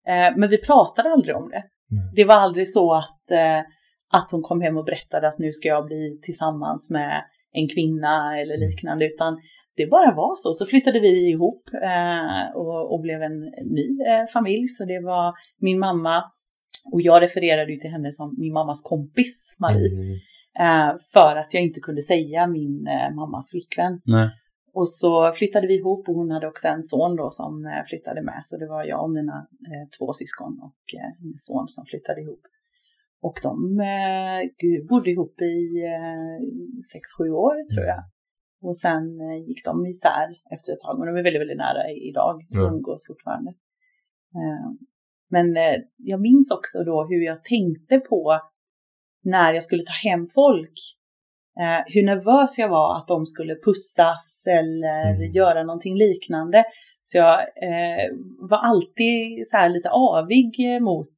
Eh, 0.09 0.37
men 0.37 0.49
vi 0.49 0.59
pratade 0.59 1.13
aldrig 1.13 1.37
om 1.37 1.49
det. 1.51 1.57
Mm. 1.97 2.15
Det 2.17 2.25
var 2.25 2.35
aldrig 2.35 2.69
så 2.69 2.95
att, 2.95 3.31
eh, 3.31 3.59
att 4.13 4.29
hon 4.33 4.43
kom 4.43 4.61
hem 4.61 4.77
och 4.77 4.85
berättade 4.85 5.29
att 5.29 5.39
nu 5.39 5.53
ska 5.53 5.69
jag 5.69 5.87
bli 5.87 6.19
tillsammans 6.23 6.91
med 6.91 7.25
en 7.53 7.69
kvinna 7.69 8.39
eller 8.41 8.55
Mm. 8.55 8.69
liknande, 8.69 9.07
utan 9.07 9.39
det 9.77 9.87
bara 9.87 10.15
var 10.15 10.35
så. 10.37 10.53
Så 10.55 10.67
flyttade 10.67 11.01
vi 11.01 11.31
ihop 11.31 11.63
eh, 11.75 12.57
och, 12.57 12.95
och 12.95 13.01
blev 13.01 13.23
en 13.23 13.41
ny 13.77 13.87
eh, 14.11 14.27
familj. 14.33 14.67
Så 14.69 14.85
det 14.85 15.01
var 15.01 15.35
min 15.61 15.79
mamma, 15.79 16.25
och 16.93 17.03
jag 17.03 17.23
refererade 17.23 17.73
ju 17.73 17.79
till 17.79 17.91
henne 17.91 18.13
som 18.13 18.35
min 18.39 18.53
mammas 18.53 18.83
kompis, 18.83 19.57
Marie. 19.59 19.93
Mm. 19.95 20.19
Eh, 20.65 20.97
för 21.13 21.37
att 21.37 21.55
jag 21.55 21.63
inte 21.63 21.81
kunde 21.81 22.03
säga 22.03 22.47
min 22.47 22.87
eh, 22.87 23.15
mammas 23.15 23.51
flickvän. 23.51 24.01
Nej. 24.05 24.31
Och 24.73 24.91
så 24.91 25.33
flyttade 25.33 25.67
vi 25.67 25.75
ihop 25.79 26.09
och 26.09 26.15
hon 26.15 26.31
hade 26.31 26.49
också 26.49 26.69
en 26.69 26.87
son 26.87 27.17
då 27.17 27.31
som 27.31 27.67
eh, 27.67 27.85
flyttade 27.89 28.23
med. 28.23 28.41
Så 28.43 28.57
det 28.57 28.67
var 28.67 28.85
jag 28.85 29.05
och 29.05 29.11
mina 29.11 29.49
eh, 29.71 29.89
två 29.99 30.13
syskon 30.13 30.61
och 30.63 30.81
hennes 31.21 31.47
son 31.47 31.69
som 31.69 31.85
flyttade 31.87 32.21
ihop. 32.21 32.41
Och 33.23 33.39
de 33.43 33.81
eh, 33.81 34.87
bodde 34.89 35.11
ihop 35.11 35.41
i 35.41 35.57
sex, 36.93 37.03
sju 37.19 37.31
år 37.31 37.75
tror 37.75 37.87
jag. 37.87 38.03
Och 38.63 38.77
sen 38.77 39.21
eh, 39.21 39.49
gick 39.49 39.65
de 39.65 39.87
isär 39.87 40.29
efter 40.55 40.73
ett 40.73 40.81
tag. 40.81 40.99
Men 40.99 41.07
de 41.09 41.19
är 41.21 41.23
väldigt, 41.23 41.43
väldigt 41.43 41.57
nära 41.67 41.91
idag. 41.91 42.47
De 42.49 42.59
umgås 42.75 43.07
fortfarande. 43.09 43.51
Eh, 44.39 44.71
men 45.31 45.57
eh, 45.57 45.77
jag 45.97 46.21
minns 46.21 46.51
också 46.51 46.85
då 46.85 47.07
hur 47.11 47.23
jag 47.25 47.45
tänkte 47.45 47.99
på 47.99 48.41
när 49.25 49.53
jag 49.53 49.63
skulle 49.63 49.83
ta 49.83 49.93
hem 50.09 50.27
folk. 50.35 50.79
Hur 51.87 52.03
nervös 52.07 52.59
jag 52.59 52.69
var 52.69 52.97
att 52.97 53.09
de 53.09 53.27
skulle 53.27 53.55
pussas 53.55 54.45
eller 54.47 55.15
Mm. 55.15 55.33
göra 55.33 55.63
någonting 55.63 55.97
liknande. 55.97 56.65
Så 57.05 57.19
jag 57.19 57.39
var 58.51 58.59
alltid 58.59 59.47
så 59.47 59.69
lite 59.69 59.91
avig 59.91 60.53
mot, 60.81 61.17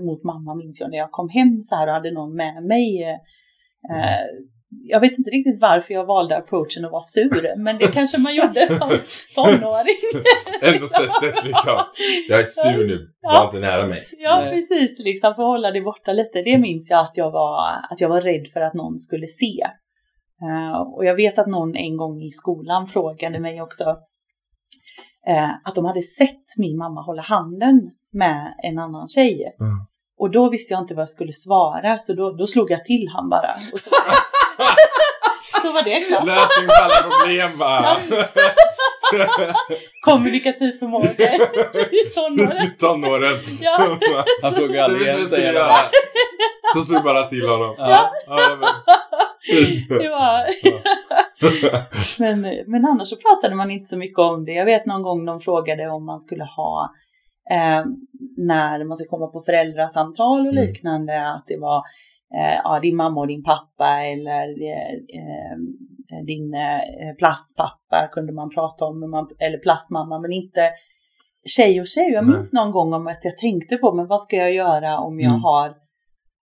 mot 0.00 0.24
mamma 0.24 0.54
minns 0.54 0.80
jag 0.80 0.90
när 0.90 0.98
jag 0.98 1.10
kom 1.10 1.28
hem 1.28 1.62
så 1.62 1.76
här 1.76 1.86
och 1.86 1.92
hade 1.92 2.10
någon 2.10 2.36
med 2.36 2.64
mig. 2.64 3.02
Eh, 3.90 4.26
jag 4.82 5.00
vet 5.00 5.18
inte 5.18 5.30
riktigt 5.30 5.62
varför 5.62 5.94
jag 5.94 6.04
valde 6.04 6.36
approachen 6.36 6.84
att 6.84 6.92
vara 6.92 7.02
sur, 7.02 7.56
men 7.56 7.78
det 7.78 7.86
kanske 7.86 8.18
man 8.18 8.34
gjorde 8.34 8.68
som 8.78 8.90
tonåring. 9.34 9.96
Ändå 10.62 10.88
sättet 10.88 11.44
liksom. 11.44 11.80
Jag 12.28 12.40
är 12.40 12.44
sur 12.44 12.86
nu, 12.86 13.08
var 13.22 13.32
Ja. 13.34 13.44
inte 13.44 13.58
nära 13.58 13.86
mig. 13.86 14.08
Ja, 14.18 14.40
Nej. 14.40 14.50
precis, 14.50 14.98
liksom 14.98 15.34
för 15.34 15.42
att 15.42 15.48
hålla 15.48 15.70
det 15.70 15.80
borta 15.80 16.12
lite. 16.12 16.42
Det 16.42 16.58
minns 16.58 16.90
jag 16.90 17.00
att 17.00 17.16
jag 17.16 17.30
var, 17.30 17.68
att 17.90 18.00
jag 18.00 18.08
var 18.08 18.20
rädd 18.20 18.46
för 18.52 18.60
att 18.60 18.74
någon 18.74 18.98
skulle 18.98 19.28
se. 19.28 19.60
Eh, 20.42 20.80
och 20.96 21.04
jag 21.04 21.14
vet 21.14 21.38
att 21.38 21.46
någon 21.46 21.76
en 21.76 21.96
gång 21.96 22.20
i 22.22 22.30
skolan 22.30 22.86
frågade 22.86 23.40
mig 23.40 23.62
också 23.62 23.84
eh, 25.28 25.50
att 25.64 25.74
de 25.74 25.84
hade 25.84 26.02
sett 26.02 26.46
min 26.58 26.76
mamma 26.76 27.02
hålla 27.02 27.22
handen 27.22 27.90
med 28.12 28.54
en 28.62 28.78
annan 28.78 29.08
tjej. 29.08 29.56
Mm. 29.60 29.72
Och 30.18 30.30
då 30.30 30.50
visste 30.50 30.74
jag 30.74 30.82
inte 30.82 30.94
vad 30.94 31.02
jag 31.02 31.08
skulle 31.08 31.32
svara 31.32 31.98
så 31.98 32.14
då, 32.14 32.32
då 32.32 32.46
slog 32.46 32.70
jag 32.70 32.84
till 32.84 33.08
han 33.14 33.28
bara. 33.28 33.56
Så, 35.62 35.72
var 35.72 35.82
det 35.82 36.00
klart. 36.00 36.26
Lösning 36.26 36.66
på 36.66 36.82
alla 36.84 37.10
problem 37.10 37.58
bara. 37.58 37.96
Kommunikativ 40.00 40.78
förmåga 40.78 41.34
i 41.90 42.10
tonåren. 42.14 42.70
Tonåren. 42.78 43.38
Ja. 43.60 43.98
Han 44.42 44.52
frågar 44.52 44.84
aldrig 44.84 45.06
Det 45.06 45.10
är 45.36 45.38
igen, 45.40 45.54
göra. 45.54 45.74
Så 46.74 46.92
du 46.92 47.00
bara 47.00 47.28
till 47.28 47.48
honom. 47.48 47.74
Ja. 47.78 48.10
Ja, 48.26 48.40
men- 48.60 48.68
Det 49.98 50.08
var... 50.08 50.44
men, 52.20 52.40
men 52.66 52.84
annars 52.84 53.08
så 53.08 53.16
pratade 53.16 53.54
man 53.54 53.70
inte 53.70 53.84
så 53.84 53.96
mycket 53.98 54.18
om 54.18 54.44
det. 54.44 54.52
Jag 54.52 54.64
vet 54.64 54.86
någon 54.86 55.02
gång 55.02 55.24
de 55.26 55.40
frågade 55.40 55.88
om 55.88 56.06
man 56.06 56.20
skulle 56.20 56.44
ha 56.44 56.92
eh, 57.50 57.84
när 58.36 58.84
man 58.84 58.96
ska 58.96 59.08
komma 59.10 59.26
på 59.26 59.42
föräldrasamtal 59.42 60.40
och 60.46 60.52
Mm. 60.52 60.64
liknande, 60.66 61.30
att 61.32 61.44
det 61.46 61.56
var 61.60 61.82
eh, 62.38 62.54
ja, 62.64 62.80
din 62.82 62.96
mamma 62.96 63.20
och 63.20 63.26
din 63.26 63.42
pappa 63.42 63.88
eller 64.00 64.62
eh, 64.62 64.94
eh, 65.20 65.56
din 66.26 66.54
eh, 66.54 67.14
plastpappa 67.18 68.08
kunde 68.12 68.32
man 68.32 68.50
prata 68.50 68.84
om, 68.84 69.10
man, 69.10 69.28
eller 69.38 69.58
plastmamma, 69.58 70.18
men 70.18 70.32
inte 70.32 70.70
tjej 71.56 71.80
och 71.80 71.86
tjej. 71.88 72.10
Jag 72.12 72.26
minns 72.28 72.52
någon 72.52 72.70
gång 72.72 72.92
om 72.94 73.06
att 73.06 73.24
jag 73.24 73.38
tänkte 73.38 73.76
på, 73.76 73.92
men 73.94 74.06
vad 74.06 74.20
ska 74.20 74.36
jag 74.36 74.52
göra 74.54 74.98
om 74.98 75.20
jag 75.20 75.30
Mm. 75.30 75.42
har 75.42 75.74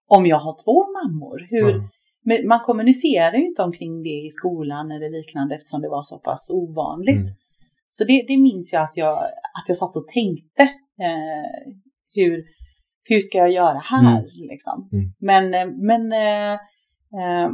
om 0.09 0.27
jag 0.27 0.37
har 0.39 0.57
två 0.65 0.85
mammor? 0.93 1.47
Hur, 1.51 1.71
Mm. 1.75 1.89
men 2.25 2.49
man 2.49 2.61
kommunicerar 2.61 3.35
ju 3.35 3.47
inte 3.47 3.63
omkring 3.63 4.03
det 4.03 4.09
i 4.27 4.31
skolan 4.31 4.91
eller 4.91 5.09
liknande 5.11 5.55
eftersom 5.55 5.83
det 5.83 5.89
var 5.89 6.03
så 6.03 6.19
pass 6.19 6.51
ovanligt. 6.51 7.27
Mm. 7.27 7.37
Så 7.89 8.05
det, 8.05 8.25
det 8.29 8.37
minns 8.37 8.73
jag 8.73 8.83
att 8.83 8.97
jag, 8.97 9.19
att 9.59 9.69
jag 9.69 9.77
satt 9.77 9.97
och 9.97 10.07
tänkte. 10.09 10.63
Eh, 11.01 11.73
hur, 12.15 12.45
hur 13.05 13.21
ska 13.21 13.39
jag 13.39 13.51
göra 13.53 13.79
här? 13.79 14.19
Mm. 14.19 14.25
Liksom. 14.51 14.89
Mm. 14.93 15.05
Men, 15.21 15.55
eh, 15.55 15.75
men 15.77 16.13
eh, 16.13 16.59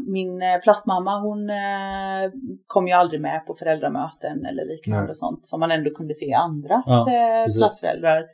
min 0.06 0.40
plastmamma 0.62 1.20
hon 1.20 1.50
eh, 1.50 2.32
kom 2.66 2.86
ju 2.86 2.92
aldrig 2.92 3.20
med 3.20 3.46
på 3.46 3.54
föräldramöten 3.54 4.46
eller 4.46 4.64
liknande 4.64 5.02
Nej. 5.02 5.10
och 5.10 5.16
sånt 5.16 5.46
som 5.46 5.60
man 5.60 5.70
ändå 5.70 5.90
kunde 5.90 6.14
se 6.14 6.32
andras 6.32 6.84
Ja, 6.86 7.06
precis. 7.46 7.60
plastföräldrar 7.60 8.24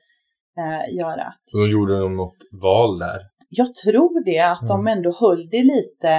göra. 0.92 1.33
Så 1.47 1.59
de 1.59 1.71
gjorde 1.71 2.00
de 2.00 2.16
något 2.16 2.37
val 2.62 2.99
där. 2.99 3.21
Jag 3.50 3.75
tror 3.75 4.25
det, 4.25 4.40
att 4.40 4.68
de 4.68 4.80
Mm. 4.80 4.99
ändå 4.99 5.16
höll 5.21 5.49
det 5.50 5.62
lite 5.62 6.12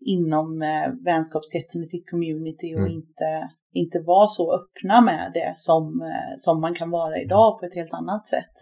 inom 0.00 0.58
vänskapskretsen 1.04 1.82
i 1.82 1.86
sitt 1.86 2.10
community 2.10 2.74
och 2.74 2.78
Mm. 2.78 2.92
inte, 2.92 3.50
inte 3.72 3.98
var 4.00 4.26
så 4.26 4.54
öppna 4.54 5.00
med 5.00 5.30
det 5.34 5.52
som, 5.56 6.12
som 6.36 6.60
man 6.60 6.74
kan 6.74 6.90
vara 6.90 7.18
idag 7.20 7.58
på 7.58 7.66
ett 7.66 7.74
helt 7.74 7.94
annat 7.94 8.26
sätt. 8.26 8.54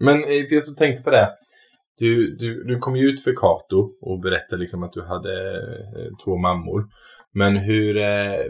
Men 0.00 0.16
eh, 0.16 0.44
jag 0.50 0.62
så 0.62 0.74
tänkte 0.74 1.02
på 1.02 1.10
det. 1.10 1.28
Du, 1.98 2.36
du, 2.36 2.64
du 2.64 2.78
kom 2.78 2.96
ju 2.96 3.06
ut 3.08 3.22
för 3.24 3.32
Kato 3.36 3.90
och 4.00 4.20
berättade 4.20 4.60
liksom 4.60 4.82
att 4.82 4.92
du 4.92 5.02
hade 5.02 5.52
eh, 5.56 6.10
två 6.24 6.36
mammor. 6.36 6.84
Men 7.34 7.56
hur 7.56 7.96
eh, 7.96 8.40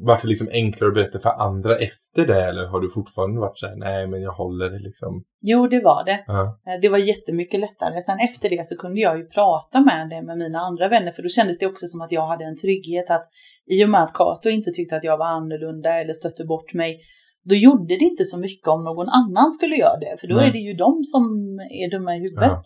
var 0.00 0.18
det 0.22 0.28
liksom 0.28 0.48
enklare 0.52 0.88
att 0.88 0.94
berätta 0.94 1.18
för 1.18 1.30
andra 1.30 1.76
efter 1.76 2.26
det? 2.26 2.44
Eller 2.44 2.66
har 2.66 2.80
du 2.80 2.90
fortfarande 2.90 3.40
varit 3.40 3.58
så 3.58 3.66
här, 3.66 3.76
nej 3.76 4.06
men 4.06 4.22
jag 4.22 4.32
håller 4.32 4.70
det 4.70 4.78
liksom? 4.78 5.24
Jo, 5.40 5.68
det 5.68 5.80
var 5.80 6.04
det. 6.04 6.24
Ja. 6.26 6.60
Eh, 6.66 6.80
Det 6.80 6.88
var 6.88 6.98
jättemycket 6.98 7.60
lättare. 7.60 8.02
Sen 8.02 8.18
efter 8.20 8.48
det 8.50 8.66
så 8.66 8.76
kunde 8.76 9.00
jag 9.00 9.18
ju 9.18 9.26
prata 9.26 9.80
med 9.80 10.08
det 10.10 10.22
med 10.22 10.38
mina 10.38 10.58
andra 10.58 10.88
vänner, 10.88 11.12
för 11.12 11.22
då 11.22 11.28
kändes 11.28 11.58
det 11.58 11.66
också 11.66 11.86
som 11.86 12.00
att 12.00 12.12
jag 12.12 12.26
hade 12.26 12.44
en 12.44 12.56
trygghet 12.56 13.10
att 13.10 13.24
i 13.66 13.84
och 13.84 13.90
med 13.90 14.02
att 14.02 14.14
Kato 14.14 14.48
inte 14.48 14.70
tyckte 14.70 14.96
att 14.96 15.04
jag 15.04 15.18
var 15.18 15.26
annorlunda 15.26 16.00
eller 16.00 16.12
stötte 16.12 16.44
bort 16.44 16.74
mig, 16.74 17.00
då 17.44 17.54
gjorde 17.54 17.96
det 17.98 18.04
inte 18.04 18.24
så 18.24 18.38
mycket 18.40 18.68
om 18.68 18.84
någon 18.84 19.08
annan 19.08 19.52
skulle 19.52 19.76
göra 19.76 19.98
det, 19.98 20.16
för 20.20 20.26
då 20.28 20.36
Nej. 20.36 20.48
är 20.48 20.52
det 20.52 20.58
ju 20.58 20.74
de 20.74 21.04
som 21.04 21.24
är 21.70 21.90
dumma 21.90 22.16
i 22.16 22.18
huvudet. 22.18 22.50
Ja. 22.50 22.62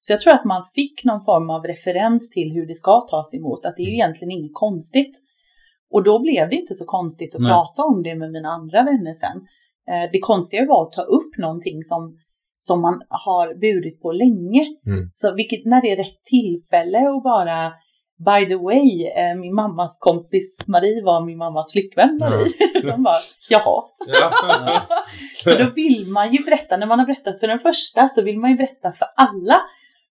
Så 0.00 0.12
jag 0.12 0.20
tror 0.20 0.34
att 0.34 0.44
man 0.44 0.64
fick 0.74 1.04
någon 1.04 1.24
form 1.24 1.50
av 1.50 1.62
referens 1.62 2.30
till 2.30 2.52
hur 2.52 2.66
det 2.66 2.74
ska 2.74 3.00
tas 3.00 3.34
emot, 3.34 3.66
att 3.66 3.76
det 3.76 3.82
är 3.82 3.86
ju 3.86 3.94
egentligen 3.94 4.30
inget 4.30 4.54
konstigt. 4.54 5.14
Och 5.90 6.02
då 6.04 6.22
blev 6.22 6.48
det 6.48 6.56
inte 6.56 6.74
så 6.74 6.84
konstigt 6.84 7.34
att 7.34 7.40
Nej. 7.40 7.50
prata 7.50 7.82
om 7.82 8.02
det 8.02 8.14
med 8.14 8.30
mina 8.32 8.48
andra 8.48 8.82
vänner 8.82 9.12
sen. 9.12 9.36
Eh, 9.90 10.10
Det 10.12 10.20
konstiga 10.20 10.66
var 10.66 10.82
att 10.86 10.92
ta 10.92 11.02
upp 11.02 11.38
någonting 11.38 11.82
som, 11.82 12.18
som 12.58 12.80
man 12.80 13.02
har 13.08 13.54
burit 13.54 14.00
på 14.00 14.12
länge. 14.12 14.62
Mm. 14.86 15.10
Så 15.14 15.34
vilket, 15.34 15.64
när 15.64 15.82
det 15.82 15.90
är 15.90 15.96
rätt 15.96 16.22
tillfälle 16.34 17.08
och 17.08 17.22
bara 17.22 17.72
By 18.24 18.46
the 18.46 18.54
way, 18.56 19.06
eh, 19.06 19.36
min 19.36 19.54
mammas 19.54 19.98
kompis 19.98 20.68
Marie 20.68 21.02
var 21.04 21.26
min 21.26 21.38
mammas 21.38 21.72
flickvän 21.72 22.18
Marie. 22.20 22.46
De 22.82 23.02
bara, 23.02 23.14
jaha. 23.50 23.84
Ja. 24.06 24.30
Så 25.44 25.58
då 25.58 25.70
vill 25.74 26.06
man 26.06 26.32
ju 26.32 26.44
berätta, 26.44 26.76
när 26.76 26.86
man 26.86 26.98
har 26.98 27.06
berättat 27.06 27.40
för 27.40 27.46
den 27.46 27.58
första 27.58 28.08
så 28.08 28.22
vill 28.22 28.38
man 28.38 28.50
ju 28.50 28.56
berätta 28.56 28.92
för 28.92 29.08
alla. 29.16 29.56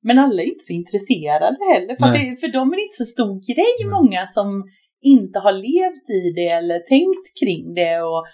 Men 0.01 0.19
alla 0.19 0.41
är 0.41 0.45
inte 0.45 0.63
så 0.63 0.73
intresserade 0.73 1.57
heller, 1.73 1.95
för, 1.95 2.07
det, 2.07 2.39
för 2.39 2.47
dem 2.47 2.71
är 2.73 2.75
det 2.75 2.81
inte 2.81 3.03
så 3.03 3.05
stor 3.05 3.53
grej, 3.53 3.73
Mm. 3.87 3.91
många 3.91 4.27
som 4.27 4.63
inte 5.01 5.39
har 5.39 5.51
levt 5.53 6.09
i 6.09 6.31
det 6.35 6.47
eller 6.53 6.79
tänkt 6.79 7.25
kring 7.39 7.73
det 7.73 8.01
och, 8.01 8.25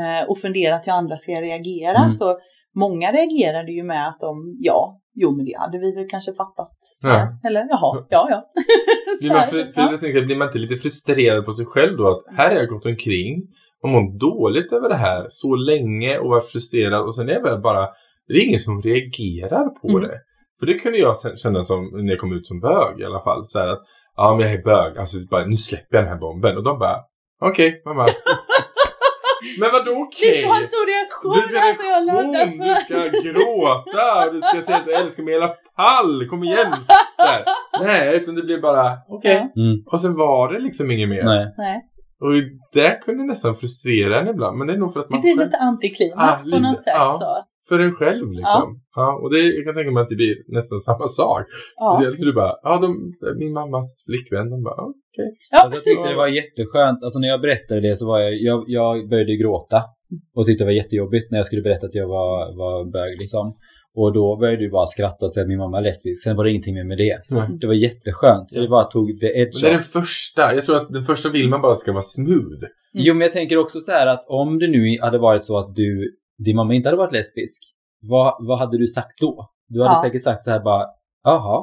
eh, 0.00 0.28
och 0.28 0.38
funderat 0.38 0.86
hur 0.86 0.92
andra 0.92 1.16
ska 1.16 1.32
reagera. 1.32 1.98
Mm. 1.98 2.12
Så 2.12 2.38
många 2.74 3.12
reagerade 3.12 3.72
ju 3.72 3.82
med 3.82 4.08
att 4.08 4.20
de, 4.20 4.56
ja, 4.60 4.99
jo 5.14 5.36
men 5.36 5.44
det 5.46 5.58
hade 5.58 5.78
vi 5.78 5.94
väl 5.94 6.08
kanske 6.08 6.32
fattat. 6.34 6.78
Ja. 7.02 7.38
Eller 7.46 7.60
jaha, 7.68 8.06
ja 8.10 8.26
ja. 8.30 8.50
Blir 9.20 9.32
man, 9.32 9.46
för, 9.46 9.58
för 9.58 9.80
ja. 9.80 9.90
jag 9.90 10.00
tänker, 10.00 10.22
blir 10.22 10.36
man 10.36 10.48
inte 10.48 10.58
lite 10.58 10.76
frustrerad 10.76 11.44
på 11.44 11.52
sig 11.52 11.66
själv 11.66 11.96
då? 11.96 12.08
Att 12.08 12.36
här 12.36 12.48
har 12.50 12.56
jag 12.56 12.68
gått 12.68 12.86
omkring 12.86 13.42
och 13.82 13.88
mått 13.88 14.20
dåligt 14.20 14.72
över 14.72 14.88
det 14.88 14.96
här 14.96 15.26
så 15.28 15.54
länge 15.54 16.18
och 16.18 16.30
varit 16.30 16.44
frustrerad 16.52 17.02
och 17.02 17.14
sen 17.14 17.28
är 17.28 17.42
väl 17.42 17.60
bara, 17.60 17.88
det 18.28 18.34
är 18.34 18.44
ingen 18.46 18.58
som 18.60 18.82
reagerar 18.82 19.68
på 19.68 19.88
Mm. 19.88 20.02
det. 20.02 20.18
För 20.60 20.66
det 20.66 20.74
kunde 20.74 20.98
jag 20.98 21.16
känna 21.38 21.62
som 21.62 21.90
när 21.92 22.10
jag 22.10 22.18
kom 22.18 22.32
ut 22.32 22.46
som 22.46 22.60
bög 22.60 23.00
i 23.00 23.04
alla 23.04 23.22
fall. 23.22 23.46
Så 23.46 23.58
här 23.58 23.68
att, 23.68 23.80
ja 24.16 24.34
men 24.36 24.46
jag 24.46 24.58
är 24.58 24.62
bög, 24.62 24.98
alltså 24.98 25.16
bara, 25.30 25.46
nu 25.46 25.56
släpper 25.56 25.96
jag 25.96 26.04
den 26.04 26.12
här 26.12 26.20
bomben. 26.20 26.56
Och 26.56 26.62
de 26.64 26.78
bara, 26.78 26.96
okej 27.40 27.82
mamma. 27.84 28.06
men 29.60 29.68
vadå 29.72 29.94
Vi 29.94 30.02
okej? 30.02 30.38
ska 30.42 30.48
ha 30.52 30.58
en 30.58 30.64
stor 30.64 30.86
reaktion 30.94 31.32
Du 31.42 31.48
ska 31.48 31.58
här 31.58 31.74
så 31.74 31.82
jag 31.86 31.94
har 31.94 32.04
laddat 32.10 32.34
reaktion, 32.34 32.58
du 32.68 32.74
ska 33.20 33.30
gråta, 33.30 34.30
du 34.32 34.40
ska 34.40 34.62
säga 34.62 34.78
att 34.78 34.84
du 34.84 34.92
älskar 34.94 35.22
mig 35.22 35.34
i 35.34 35.36
alla 35.36 35.54
fall, 35.76 36.26
kom 36.30 36.44
igen! 36.44 36.72
Så 37.16 37.22
här. 37.26 37.44
Nej, 37.82 38.16
utan 38.16 38.34
det 38.34 38.42
blir 38.42 38.60
bara, 38.60 38.92
okej. 39.08 39.50
Ja. 39.54 39.62
Mm. 39.62 39.76
Och 39.92 40.00
sen 40.00 40.16
var 40.16 40.52
det 40.52 40.58
liksom 40.58 40.90
inget 40.90 41.08
mer. 41.08 41.24
Nej. 41.24 41.54
Nej, 41.58 41.80
Och 42.20 42.32
det 42.72 43.00
kunde 43.04 43.24
nästan 43.24 43.54
frustrera 43.54 44.20
en 44.20 44.28
ibland, 44.28 44.58
men 44.58 44.66
det 44.66 44.72
är 44.72 44.76
nog 44.78 44.92
för 44.92 45.00
att 45.00 45.08
det 45.08 45.14
man 45.14 45.20
blir 45.20 45.36
själv, 45.36 45.46
lite 45.46 45.56
antiklimax 45.58 46.42
Ah, 46.42 46.50
på 46.50 46.56
lite, 46.56 46.60
något 46.60 46.82
sätt. 46.84 46.92
ja. 46.96 47.12
Så. 47.20 47.44
För 47.68 47.78
en 47.78 47.94
själv 47.94 48.32
liksom. 48.32 48.80
Ja. 48.96 49.20
och 49.22 49.32
det, 49.32 49.38
jag 49.38 49.64
kan 49.64 49.74
tänka 49.74 49.90
mig 49.90 50.02
att 50.02 50.08
det 50.08 50.14
blir 50.22 50.34
nästan 50.48 50.78
samma 50.88 51.08
sak. 51.08 51.46
Ja. 51.76 51.94
Speciellt 51.94 52.16
för 52.18 52.24
du 52.24 52.32
bara, 52.32 52.54
ja, 52.62 52.78
de, 52.84 52.88
min 53.38 53.52
mammas 53.52 54.04
flickvän, 54.08 54.50
de 54.50 54.62
bara, 54.62 54.74
ja, 54.76 54.86
okej. 55.12 55.30
Ja. 55.50 55.58
Alltså 55.62 55.76
jag 55.76 55.84
tyckte 55.84 56.08
det 56.08 56.16
var 56.16 56.28
jätteskönt. 56.28 57.04
Alltså 57.04 57.18
när 57.18 57.28
jag 57.28 57.40
berättade 57.40 57.80
det 57.80 57.96
så 57.96 58.06
var 58.06 58.20
jag, 58.20 58.34
jag, 58.34 58.64
jag 58.66 59.08
började 59.08 59.36
gråta. 59.36 59.82
Och 60.34 60.46
tyckte 60.46 60.64
det 60.64 60.66
var 60.66 60.72
jättejobbigt 60.82 61.30
när 61.30 61.38
jag 61.38 61.46
skulle 61.46 61.62
berätta 61.62 61.86
att 61.86 61.94
jag 61.94 62.08
var, 62.08 62.56
var 62.56 62.92
bög 62.92 63.18
liksom. 63.18 63.52
Och 63.94 64.12
då 64.12 64.36
började 64.36 64.62
du 64.62 64.70
bara 64.70 64.86
skratta 64.86 65.24
och 65.26 65.32
säga 65.32 65.42
att 65.42 65.48
min 65.48 65.58
mamma 65.58 65.78
är 65.78 65.82
lesbisk. 65.82 66.24
Sen 66.24 66.36
var 66.36 66.44
det 66.44 66.50
ingenting 66.50 66.74
mer 66.74 66.84
med 66.84 66.98
det. 66.98 67.18
Nej. 67.30 67.42
Det 67.60 67.66
var 67.66 67.74
jätteskönt. 67.74 68.50
För 68.50 68.56
Ja. 68.56 68.62
det 68.62 68.68
bara 68.68 68.84
tog 68.84 69.20
the 69.20 69.26
edge 69.26 69.54
Men 69.54 69.62
det 69.62 69.68
är 69.68 69.72
den 69.72 69.82
första. 69.82 70.54
Jag 70.54 70.66
tror 70.66 70.76
att 70.76 70.88
den 70.92 71.02
första 71.02 71.28
vill 71.28 71.48
man 71.48 71.60
bara 71.60 71.74
ska 71.74 71.92
vara 71.92 72.02
smooth. 72.02 72.64
Jo, 72.92 73.14
men 73.14 73.20
jag 73.20 73.32
tänker 73.32 73.58
också 73.58 73.80
så 73.80 73.92
här 73.92 74.06
att 74.06 74.24
om 74.28 74.58
det 74.58 74.68
nu 74.68 74.98
hade 75.00 75.18
varit 75.18 75.44
så 75.44 75.58
att 75.58 75.76
du, 75.76 76.14
din 76.44 76.56
mamma 76.56 76.74
inte 76.74 76.88
hade 76.88 76.98
varit 76.98 77.12
lesbisk. 77.12 77.62
Vad, 78.02 78.34
vad 78.48 78.58
hade 78.58 78.78
du 78.78 78.86
sagt 78.86 79.20
då? 79.20 79.50
Du 79.68 79.82
hade 79.82 79.94
Ja. 79.94 80.02
säkert 80.04 80.22
sagt 80.22 80.42
så 80.42 80.50
här 80.50 80.60
bara, 80.60 80.86
jaha. 81.24 81.58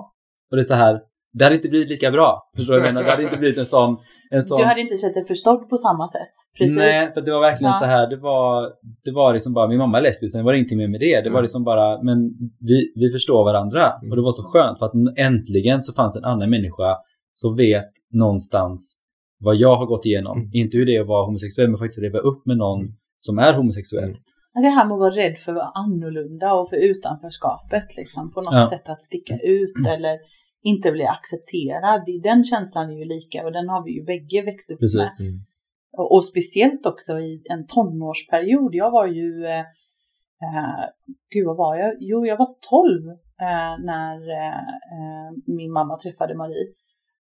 Och 0.52 0.58
det 0.58 0.62
är 0.62 0.64
så 0.64 0.74
här, 0.76 1.00
det 1.34 1.44
hade 1.44 1.56
inte 1.56 1.70
blivit 1.70 1.90
lika 1.90 2.12
bra. 2.12 2.50
Förstår 2.58 2.74
du 2.74 2.80
vad 2.80 2.88
jag 2.88 2.94
menar? 2.94 3.06
Det 3.06 3.12
hade 3.12 3.24
inte 3.24 3.38
blivit 3.38 3.58
en 3.58 3.66
sån... 3.66 3.98
En 4.32 4.44
sån 4.44 4.58
Du 4.58 4.64
hade 4.66 4.82
inte 4.82 4.96
sett 4.98 5.14
dig 5.14 5.26
förstådd 5.26 5.70
på 5.70 5.78
samma 5.78 6.08
sätt. 6.08 6.32
Precis. 6.58 6.78
Nej, 6.78 7.14
för 7.14 7.22
det 7.22 7.32
var 7.32 7.42
verkligen 7.42 7.72
Ja. 7.74 7.80
så 7.80 7.86
här, 7.86 8.08
det 8.10 8.18
var, 8.18 8.72
det 9.06 9.12
var 9.12 9.34
liksom 9.34 9.54
bara, 9.54 9.68
min 9.68 9.78
mamma 9.78 9.98
är 9.98 10.02
lesbisk, 10.02 10.32
sen 10.32 10.46
var 10.46 10.52
det 10.52 10.58
ingenting 10.58 10.78
mer 10.78 10.88
med 10.88 11.00
det. 11.00 11.16
Det 11.22 11.30
var 11.30 11.40
Mm. 11.40 11.42
liksom 11.44 11.64
bara, 11.64 12.04
men 12.04 12.18
vi, 12.60 12.92
vi 12.96 13.10
förstår 13.10 13.44
varandra. 13.44 13.94
Mm. 13.94 14.10
Och 14.12 14.16
det 14.16 14.22
var 14.22 14.32
så 14.32 14.44
skönt 14.44 14.80
för 14.80 14.86
att 14.86 15.18
äntligen 15.18 15.82
så 15.82 15.94
fanns 15.94 16.18
en 16.18 16.24
annan 16.24 16.50
människa 16.50 16.98
som 17.34 17.56
vet 17.56 17.90
någonstans 18.14 19.00
vad 19.40 19.56
jag 19.56 19.76
har 19.76 19.86
gått 19.86 20.06
igenom. 20.06 20.38
Mm. 20.38 20.50
Inte 20.54 20.78
hur 20.78 20.86
det 20.86 20.96
är 20.96 21.02
att 21.02 21.08
vara 21.08 21.26
homosexuell, 21.26 21.70
men 21.70 21.78
faktiskt 21.78 22.02
leva 22.02 22.20
upp 22.20 22.46
med 22.46 22.58
någon 22.58 22.80
Mm. 22.82 22.94
som 23.20 23.40
är 23.40 23.54
homosexuell. 23.54 24.16
Mm. 24.58 24.64
Det 24.64 24.70
här 24.76 24.86
med 24.86 24.94
att 24.94 25.00
vara 25.00 25.16
rädd 25.16 25.38
för 25.38 25.52
att 25.52 25.56
vara 25.56 25.72
annorlunda 25.84 26.54
och 26.54 26.70
för 26.70 26.78
utanförskapet, 26.78 27.98
liksom, 27.98 28.32
på 28.34 28.42
något 28.42 28.54
Ja. 28.54 28.70
sätt 28.70 28.90
att 28.90 29.02
sticka 29.02 29.34
ut 29.44 29.88
eller 29.96 30.18
inte 30.64 30.92
bli 30.92 31.06
accepterad. 31.06 32.02
Den 32.24 32.44
känslan 32.44 32.90
är 32.90 32.98
ju 32.98 33.06
lika 33.06 33.46
och 33.46 33.52
den 33.52 33.70
har 33.70 33.84
vi 33.86 33.92
ju 33.92 34.04
bägge 34.04 34.42
växt 34.46 34.72
upp 34.72 34.80
med. 34.82 34.86
Precis. 34.86 35.22
Mm. 35.22 35.40
Och, 35.98 36.12
och 36.14 36.26
speciellt 36.26 36.86
också 36.86 37.20
i 37.20 37.42
en 37.50 37.68
tonårsperiod. 37.68 38.76
Jag 38.76 38.92
var 38.92 39.08
ju, 39.08 39.46
eh, 39.46 39.60
eh, 40.46 40.84
gud 41.34 41.46
vad 41.46 41.58
var 41.58 41.76
jag? 41.76 41.94
Jo, 42.00 42.26
jag 42.26 42.38
var 42.38 42.50
12 42.70 43.08
eh, 43.42 43.74
när 43.92 44.16
eh, 44.42 44.58
eh, 44.96 45.30
min 45.58 45.72
mamma 45.72 45.98
träffade 45.98 46.36
Marie. 46.36 46.68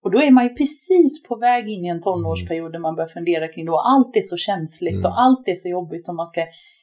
Och 0.04 0.10
då 0.10 0.18
är 0.22 0.30
man 0.30 0.44
ju 0.44 0.50
precis 0.54 1.22
på 1.28 1.36
väg 1.36 1.68
in 1.68 1.84
i 1.84 1.88
en 1.88 2.00
tonårsperiod 2.00 2.72
där 2.72 2.78
man 2.78 2.94
börjar 2.96 3.08
fundera 3.08 3.48
kring 3.48 3.66
då 3.66 3.78
allt 3.78 4.16
är 4.16 4.22
så 4.22 4.36
känsligt 4.36 4.94
Mm. 4.94 5.06
och 5.06 5.20
allt 5.20 5.48
är 5.48 5.54
så 5.54 5.68
jobbigt 5.68 6.08
och 6.08 6.14
man 6.14 6.26
ska 6.26 6.40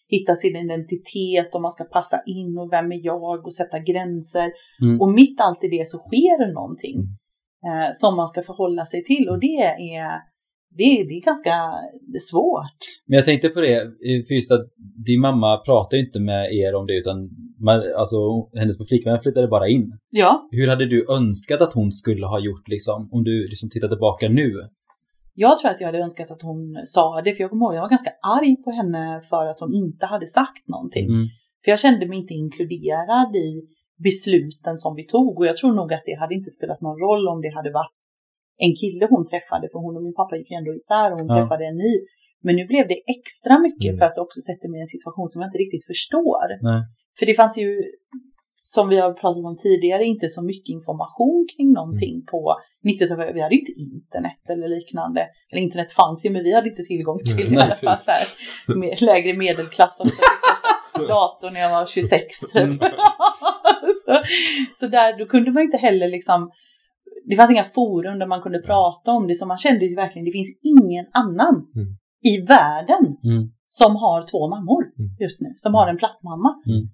hitta 0.09 0.35
sin 0.35 0.55
identitet 0.55 1.55
och 1.55 1.62
man 1.62 1.71
ska 1.71 1.83
passa 1.83 2.17
in 2.25 2.57
och 2.57 2.71
vem 2.71 2.91
är 2.91 3.00
jag 3.05 3.45
och 3.45 3.53
sätta 3.53 3.79
gränser. 3.79 4.51
Mm. 4.81 5.01
Och 5.01 5.09
mitt 5.12 5.41
allt 5.41 5.63
i 5.63 5.67
det 5.67 5.88
så 5.88 5.97
sker 5.97 6.45
det 6.47 6.53
någonting 6.53 6.97
Mm. 7.65 7.81
eh, 7.81 7.89
som 7.93 8.15
man 8.15 8.27
ska 8.27 8.41
förhålla 8.41 8.85
sig 8.85 9.03
till 9.03 9.29
och 9.29 9.39
det 9.39 9.55
är, 9.55 10.09
det, 10.77 11.03
det 11.07 11.13
är 11.19 11.21
ganska 11.25 11.55
svårt. 12.31 12.79
Men 13.07 13.15
jag 13.15 13.25
tänkte 13.25 13.50
på 13.50 13.62
det, 13.62 13.75
eh, 13.81 14.19
för 14.27 14.33
just 14.33 14.51
att 14.51 14.65
din 15.05 15.21
mamma 15.21 15.57
pratar 15.57 15.97
ju 15.97 16.05
inte 16.05 16.19
med 16.19 16.53
er 16.53 16.75
om 16.75 16.85
det 16.88 16.93
utan 16.93 17.29
man, 17.59 17.77
alltså, 17.97 18.17
hennes 18.59 18.88
flickvän 18.89 19.19
flyttade 19.19 19.47
bara 19.47 19.67
in. 19.67 19.97
Ja, 20.09 20.47
Hur 20.51 20.67
hade 20.67 20.85
du 20.85 21.05
önskat 21.17 21.62
att 21.62 21.74
hon 21.74 21.91
skulle 21.91 22.25
ha 22.25 22.39
gjort 22.39 22.67
liksom, 22.67 23.09
om 23.12 23.24
du 23.24 23.47
liksom 23.47 23.69
tittar 23.69 23.88
tillbaka 23.88 24.29
nu? 24.29 24.51
Jag 25.43 25.53
tror 25.57 25.71
att 25.71 25.79
jag 25.81 25.87
hade 25.87 26.03
önskat 26.07 26.31
att 26.31 26.41
hon 26.49 26.61
sa 26.95 27.21
det, 27.25 27.31
för 27.35 27.41
jag 27.43 27.49
kommer 27.51 27.65
ihåg 27.65 27.75
jag 27.75 27.85
var 27.87 27.95
ganska 27.97 28.13
arg 28.37 28.55
på 28.65 28.71
henne 28.79 29.03
för 29.29 29.43
att 29.51 29.59
hon 29.63 29.73
inte 29.83 30.05
hade 30.13 30.27
sagt 30.39 30.63
någonting. 30.67 31.05
Mm. 31.15 31.25
För 31.63 31.69
jag 31.73 31.79
kände 31.85 32.03
mig 32.09 32.17
inte 32.23 32.33
inkluderad 32.43 33.31
i 33.47 33.49
besluten 34.07 34.75
som 34.83 34.91
vi 34.99 35.03
tog 35.15 35.33
och 35.39 35.45
jag 35.49 35.57
tror 35.57 35.73
nog 35.79 35.89
att 35.93 36.05
det 36.09 36.15
hade 36.21 36.35
inte 36.39 36.51
spelat 36.57 36.81
någon 36.85 36.99
roll 37.05 37.23
om 37.33 37.41
det 37.45 37.51
hade 37.57 37.71
varit 37.79 37.95
en 38.65 38.73
kille 38.81 39.03
hon 39.13 39.23
träffade, 39.31 39.65
för 39.71 39.79
hon 39.85 39.93
och 39.97 40.03
min 40.07 40.17
pappa 40.19 40.33
gick 40.37 40.49
ju 40.51 40.55
ändå 40.61 40.71
isär 40.79 41.07
och 41.11 41.17
hon 41.21 41.29
Ja. 41.29 41.35
träffade 41.37 41.63
en 41.71 41.77
ny. 41.85 41.93
Men 42.45 42.53
nu 42.59 42.63
blev 42.71 42.83
det 42.93 42.99
extra 43.15 43.55
mycket 43.67 43.91
Mm. 43.91 43.97
för 43.99 44.05
att 44.07 44.15
det 44.15 44.21
också 44.27 44.39
sätter 44.49 44.67
mig 44.71 44.77
i 44.81 44.85
en 44.87 44.93
situation 44.97 45.27
som 45.31 45.37
jag 45.41 45.47
inte 45.49 45.61
riktigt 45.65 45.85
förstår. 45.91 46.45
Nej. 46.69 46.81
För 47.17 47.25
det 47.29 47.35
fanns 47.41 47.55
ju, 47.61 47.69
som 48.55 48.89
vi 48.89 48.97
har 49.00 49.13
pratat 49.13 49.45
om 49.45 49.55
tidigare, 49.57 50.03
inte 50.05 50.29
så 50.29 50.41
mycket 50.43 50.69
information 50.69 51.47
kring 51.57 51.71
någonting 51.74 52.13
Mm. 52.13 52.25
på 52.25 52.55
90-talet. 52.88 53.35
Vi 53.35 53.41
hade 53.41 53.55
inte 53.55 53.71
internet 53.71 54.50
eller 54.50 54.67
liknande. 54.67 55.21
Eller 55.51 55.62
internet 55.62 55.91
fanns 55.91 56.25
ju, 56.25 56.29
men 56.29 56.43
vi 56.43 56.53
hade 56.55 56.69
inte 56.69 56.83
tillgång 56.83 57.19
till 57.19 57.45
Nej, 57.51 57.53
i 57.53 57.57
alla 57.62 57.75
fall 57.75 57.97
så 57.97 58.12
här, 58.12 58.25
med, 58.75 59.01
lägre 59.01 59.38
medelklass. 59.38 59.97
första 59.97 61.07
datorn 61.13 61.53
när 61.53 61.59
jag 61.62 61.69
var 61.69 61.85
26 61.85 62.39
typ. 62.53 62.62
Mm. 62.63 62.77
så, 64.05 64.21
så 64.74 64.88
där, 64.88 65.17
då 65.19 65.25
kunde 65.25 65.51
man 65.51 65.63
inte 65.63 65.77
heller 65.77 66.07
liksom 66.07 66.51
det 67.29 67.35
fanns 67.35 67.51
inga 67.51 67.63
forum 67.63 68.19
där 68.19 68.27
man 68.27 68.41
kunde 68.41 68.59
prata 68.59 69.12
om 69.12 69.27
det, 69.27 69.35
så 69.35 69.45
man 69.47 69.57
kände 69.57 69.85
ju 69.85 69.95
verkligen 69.95 70.25
det 70.25 70.31
finns 70.31 70.59
ingen 70.62 71.05
annan 71.13 71.55
Mm. 71.75 71.88
i 72.24 72.41
världen 72.41 73.05
Mm. 73.24 73.43
som 73.67 73.95
har 73.95 74.27
två 74.31 74.50
mammor 74.50 74.81
Mm. 74.83 75.09
just 75.19 75.41
nu, 75.41 75.53
som 75.55 75.74
har 75.74 75.88
en 75.88 75.97
plastmamma. 75.97 76.50
Mm. 76.67 76.89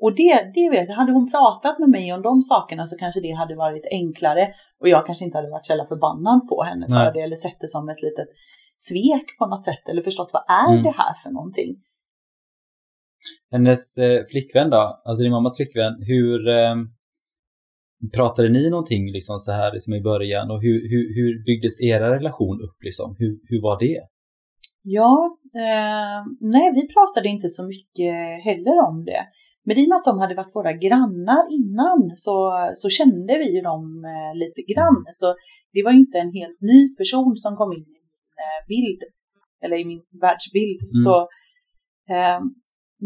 Och 0.00 0.14
det, 0.16 0.50
det 0.54 0.70
vet 0.70 0.88
jag, 0.88 0.96
hade 0.96 1.12
hon 1.12 1.30
pratat 1.30 1.78
med 1.78 1.88
mig 1.88 2.12
om 2.12 2.22
de 2.22 2.42
sakerna 2.42 2.86
så 2.86 2.98
kanske 2.98 3.20
det 3.20 3.32
hade 3.32 3.54
varit 3.56 3.86
enklare 3.90 4.48
och 4.80 4.88
jag 4.88 5.06
kanske 5.06 5.24
inte 5.24 5.38
hade 5.38 5.50
varit 5.50 5.66
så 5.66 5.86
förbannad 5.88 6.48
på 6.48 6.62
henne 6.62 6.86
för 6.86 6.94
Nej. 6.94 7.12
det 7.14 7.20
eller 7.20 7.36
sett 7.36 7.60
det 7.60 7.68
som 7.68 7.88
ett 7.88 8.02
litet 8.02 8.28
svek 8.76 9.38
på 9.38 9.46
något 9.46 9.64
sätt 9.64 9.88
eller 9.90 10.02
förstått 10.02 10.30
vad 10.32 10.44
är 10.48 10.72
Mm. 10.72 10.82
det 10.82 10.94
här 11.00 11.14
för 11.22 11.30
någonting. 11.30 11.70
Hennes 13.50 13.98
eh, 13.98 14.20
flickvän 14.30 14.70
då, 14.70 15.00
alltså 15.04 15.22
din 15.22 15.32
mammas 15.32 15.56
flickvän, 15.56 15.94
hur 16.00 16.48
eh, 16.48 16.74
pratade 18.14 18.48
ni 18.48 18.70
någonting 18.70 19.12
liksom 19.12 19.38
så 19.38 19.52
här 19.52 19.72
liksom 19.72 19.94
i 19.94 20.00
början 20.00 20.50
och 20.50 20.62
hur, 20.62 20.78
hur, 20.90 21.04
hur 21.16 21.44
byggdes 21.44 21.82
era 21.82 22.14
relation 22.14 22.60
upp 22.60 22.82
liksom? 22.82 23.16
Hur, 23.18 23.38
hur 23.48 23.62
var 23.62 23.78
det? 23.80 24.00
Ja, 24.82 25.38
eh, 25.54 26.20
nej 26.40 26.72
vi 26.74 26.88
pratade 26.94 27.28
inte 27.28 27.48
så 27.48 27.66
mycket 27.66 28.44
heller 28.44 28.76
om 28.88 29.04
det. 29.04 29.22
Men 29.68 29.78
i 29.78 29.84
och 29.84 29.90
med 29.90 29.96
att 30.00 30.10
de 30.10 30.18
hade 30.18 30.38
varit 30.40 30.58
våra 30.58 30.72
grannar 30.86 31.42
innan 31.58 32.00
så, 32.24 32.36
så 32.80 32.86
kände 32.98 33.32
vi 33.40 33.48
ju 33.54 33.60
dem 33.70 33.82
eh, 34.12 34.32
lite 34.42 34.62
grann. 34.72 35.00
Så 35.20 35.28
det 35.74 35.82
var 35.84 35.92
ju 35.94 35.98
inte 36.06 36.18
en 36.18 36.32
helt 36.40 36.60
ny 36.72 36.80
person 37.00 37.32
som 37.36 37.56
kom 37.56 37.70
in 37.72 37.86
i 37.88 37.92
min 37.96 38.10
eh, 38.44 38.60
bild, 38.72 39.00
eller 39.64 39.76
i 39.82 39.84
min 39.90 40.02
världsbild. 40.24 40.80
Mm. 40.82 41.00
Så 41.04 41.14
eh, 42.14 42.40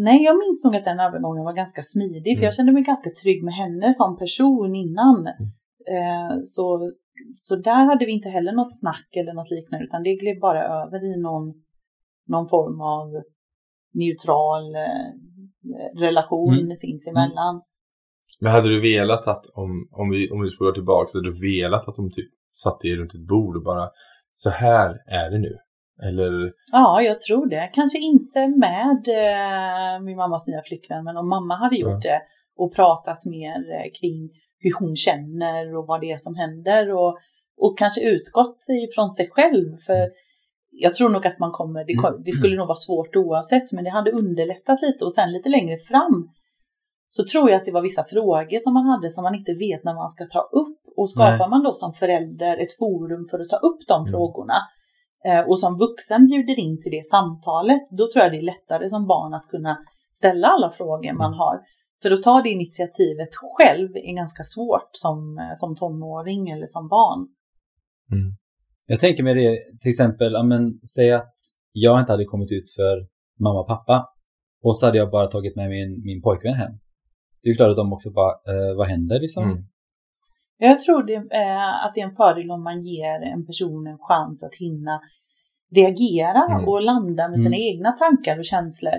nej, 0.07 0.19
jag 0.29 0.37
minns 0.43 0.61
nog 0.65 0.77
att 0.77 0.91
den 0.91 1.01
övergången 1.07 1.45
var 1.49 1.57
ganska 1.63 1.83
smidig, 1.93 2.33
för 2.37 2.43
Mm. 2.43 2.49
jag 2.49 2.55
kände 2.55 2.73
mig 2.73 2.83
ganska 2.93 3.11
trygg 3.23 3.41
med 3.49 3.55
henne 3.63 3.89
som 3.99 4.11
person 4.23 4.71
innan. 4.85 5.19
Eh, 5.97 6.33
så, 6.55 6.67
så 7.35 7.57
där 7.57 7.85
hade 7.91 8.05
vi 8.07 8.13
inte 8.13 8.35
heller 8.37 8.53
något 8.53 8.79
snack 8.81 9.09
eller 9.21 9.33
något 9.39 9.51
liknande, 9.57 9.85
utan 9.87 10.03
det 10.03 10.21
gled 10.23 10.41
bara 10.41 10.63
över 10.81 10.99
i 11.13 11.21
någon, 11.27 11.47
någon 12.33 12.49
form 12.55 12.81
av 12.81 13.07
neutral 14.01 14.65
eh, 14.75 15.09
relation 16.01 16.55
Mm. 16.59 16.77
sinsemellan. 16.77 17.63
Men 18.41 18.53
hade 18.53 18.69
du 18.69 18.81
velat 18.81 19.27
att, 19.27 19.47
om, 19.55 19.89
om 19.93 20.11
vi, 20.11 20.31
om 20.31 20.43
vi 20.43 20.49
spolar 20.49 20.73
tillbaka, 20.73 21.07
så 21.07 21.19
hade 21.19 21.31
du 21.31 21.41
velat 21.61 21.89
att 21.89 21.95
de 21.97 22.11
typ 22.11 22.31
satte 22.51 22.89
er 22.89 22.97
runt 22.97 23.15
ett 23.15 23.27
bord 23.29 23.57
och 23.57 23.63
bara 23.63 23.89
så 24.33 24.51
här 24.51 24.89
är 25.07 25.31
det 25.31 25.39
nu? 25.39 25.57
Eller, 26.09 26.53
Ja, 26.73 27.03
jag 27.03 27.21
tror 27.21 27.47
det. 27.47 27.71
Kanske 27.75 27.99
inte 27.99 28.49
med 28.49 29.03
eh, 29.09 30.03
min 30.03 30.17
mammas 30.17 30.49
nya 30.49 30.63
flickvän, 30.63 31.05
men 31.05 31.17
om 31.17 31.29
mamma 31.29 31.57
hade 31.57 31.77
gjort 31.77 32.03
det 32.03 32.21
och 32.57 32.75
pratat 32.75 33.25
mer 33.27 33.57
eh, 33.77 33.91
kring 34.01 34.31
hur 34.59 34.73
hon 34.81 34.97
känner 34.97 35.77
och 35.77 35.87
vad 35.87 36.01
det 36.01 36.11
är 36.13 36.17
som 36.17 36.35
händer 36.35 36.95
och, 36.95 37.19
och 37.57 37.79
kanske 37.79 38.01
utgått 38.11 38.59
ifrån 38.91 39.11
sig 39.13 39.29
själv. 39.31 39.79
För 39.87 40.11
jag 40.73 40.95
tror 40.95 41.09
nog 41.09 41.27
att 41.27 41.39
man 41.39 41.53
kommer, 41.53 41.85
det, 41.85 41.95
kom- 41.95 42.23
det 42.25 42.33
skulle 42.33 42.57
nog 42.57 42.67
vara 42.67 42.77
svårt 42.77 43.17
oavsett, 43.17 43.73
men 43.73 43.85
det 43.85 43.91
hade 43.91 44.11
underlättat 44.13 44.83
lite 44.83 45.05
och 45.05 45.13
sen 45.13 45.33
lite 45.33 45.49
längre 45.49 45.79
fram 45.79 46.29
så 47.09 47.25
tror 47.25 47.51
jag 47.51 47.57
att 47.59 47.65
det 47.65 47.73
var 47.73 47.83
vissa 47.83 48.05
frågor 48.05 48.59
som 48.59 48.75
man 48.75 48.87
hade 48.87 49.11
som 49.11 49.23
man 49.25 49.35
inte 49.35 49.53
vet 49.53 49.85
när 49.85 49.95
man 49.95 50.09
ska 50.09 50.25
ta 50.27 50.41
upp. 50.41 50.79
Och 50.97 51.11
skapar 51.11 51.39
Nej. 51.39 51.49
man 51.49 51.63
då 51.63 51.75
som 51.75 51.93
förälder 51.93 52.57
ett 52.57 52.79
forum 52.79 53.27
för 53.31 53.39
att 53.39 53.49
ta 53.49 53.57
upp 53.57 53.81
de 53.89 53.95
Mm. 54.03 54.11
frågorna 54.13 54.59
eh, 55.29 55.41
och 55.49 55.59
som 55.59 55.79
vuxen 55.79 56.27
bjuder 56.27 56.59
in 56.59 56.79
till 56.83 56.93
det 56.93 57.07
samtalet, 57.07 57.83
då 57.99 58.05
tror 58.13 58.23
jag 58.25 58.33
det 58.33 58.39
är 58.39 58.43
lättare 58.55 58.89
som 58.91 59.07
barn 59.07 59.35
att 59.35 59.47
kunna 59.49 59.79
ställa 60.15 60.49
alla 60.49 60.71
frågor 60.71 61.13
man 61.13 61.27
Mm. 61.33 61.39
har. 61.39 61.61
För 62.03 62.11
att 62.11 62.23
ta 62.23 62.43
det 62.43 62.51
initiativet 62.51 63.29
själv 63.57 63.97
är 63.97 64.15
ganska 64.17 64.43
svårt 64.43 64.91
som, 64.93 65.39
eh, 65.39 65.51
som 65.55 65.77
tonåring 65.77 66.51
eller 66.51 66.67
som 66.67 66.89
barn. 66.89 67.29
Jag 68.87 69.01
tänker 69.01 69.23
mig 69.23 69.35
det, 69.35 69.79
till 69.81 69.89
exempel, 69.89 70.33
ja, 70.33 70.43
men, 70.43 70.81
säg 70.97 71.13
att 71.13 71.35
jag 71.73 72.01
inte 72.01 72.13
hade 72.13 72.25
kommit 72.25 72.53
ut 72.53 72.73
för 72.77 73.07
mamma 73.41 73.61
och 73.61 73.67
pappa 73.67 74.09
och 74.63 74.77
så 74.77 74.87
hade 74.87 74.99
jag 74.99 75.11
bara 75.11 75.27
tagit 75.27 75.57
med 75.57 75.69
min, 75.71 76.03
min 76.05 76.23
pojkvän 76.23 76.55
hem. 76.55 76.73
Det 77.43 77.49
är 77.49 77.51
ju 77.51 77.57
klart 77.57 77.71
att 77.71 77.77
de 77.77 77.93
också 77.93 78.11
bara, 78.11 78.33
eh, 78.33 78.77
vad 78.77 78.87
händer 78.87 79.21
liksom? 79.21 79.45
Mm. 79.45 79.65
Jag 80.59 80.81
tror 80.81 81.03
det, 81.03 81.15
eh, 81.15 81.85
att 81.87 81.95
det 81.95 82.01
är 82.01 82.05
en 82.05 82.13
fördel 82.13 82.51
om 82.51 82.63
man 82.65 82.81
ger 82.81 83.21
en 83.33 83.47
person 83.47 83.87
en 83.87 83.99
chans 83.99 84.45
att 84.45 84.55
hinna 84.55 85.01
reagera 85.75 86.45
Mm. 86.51 86.69
och 86.69 86.83
landa 86.83 87.29
med 87.29 87.41
sina 87.41 87.57
Mm. 87.57 87.69
egna 87.69 87.93
tankar 87.93 88.39
och 88.39 88.45
känslor. 88.45 88.95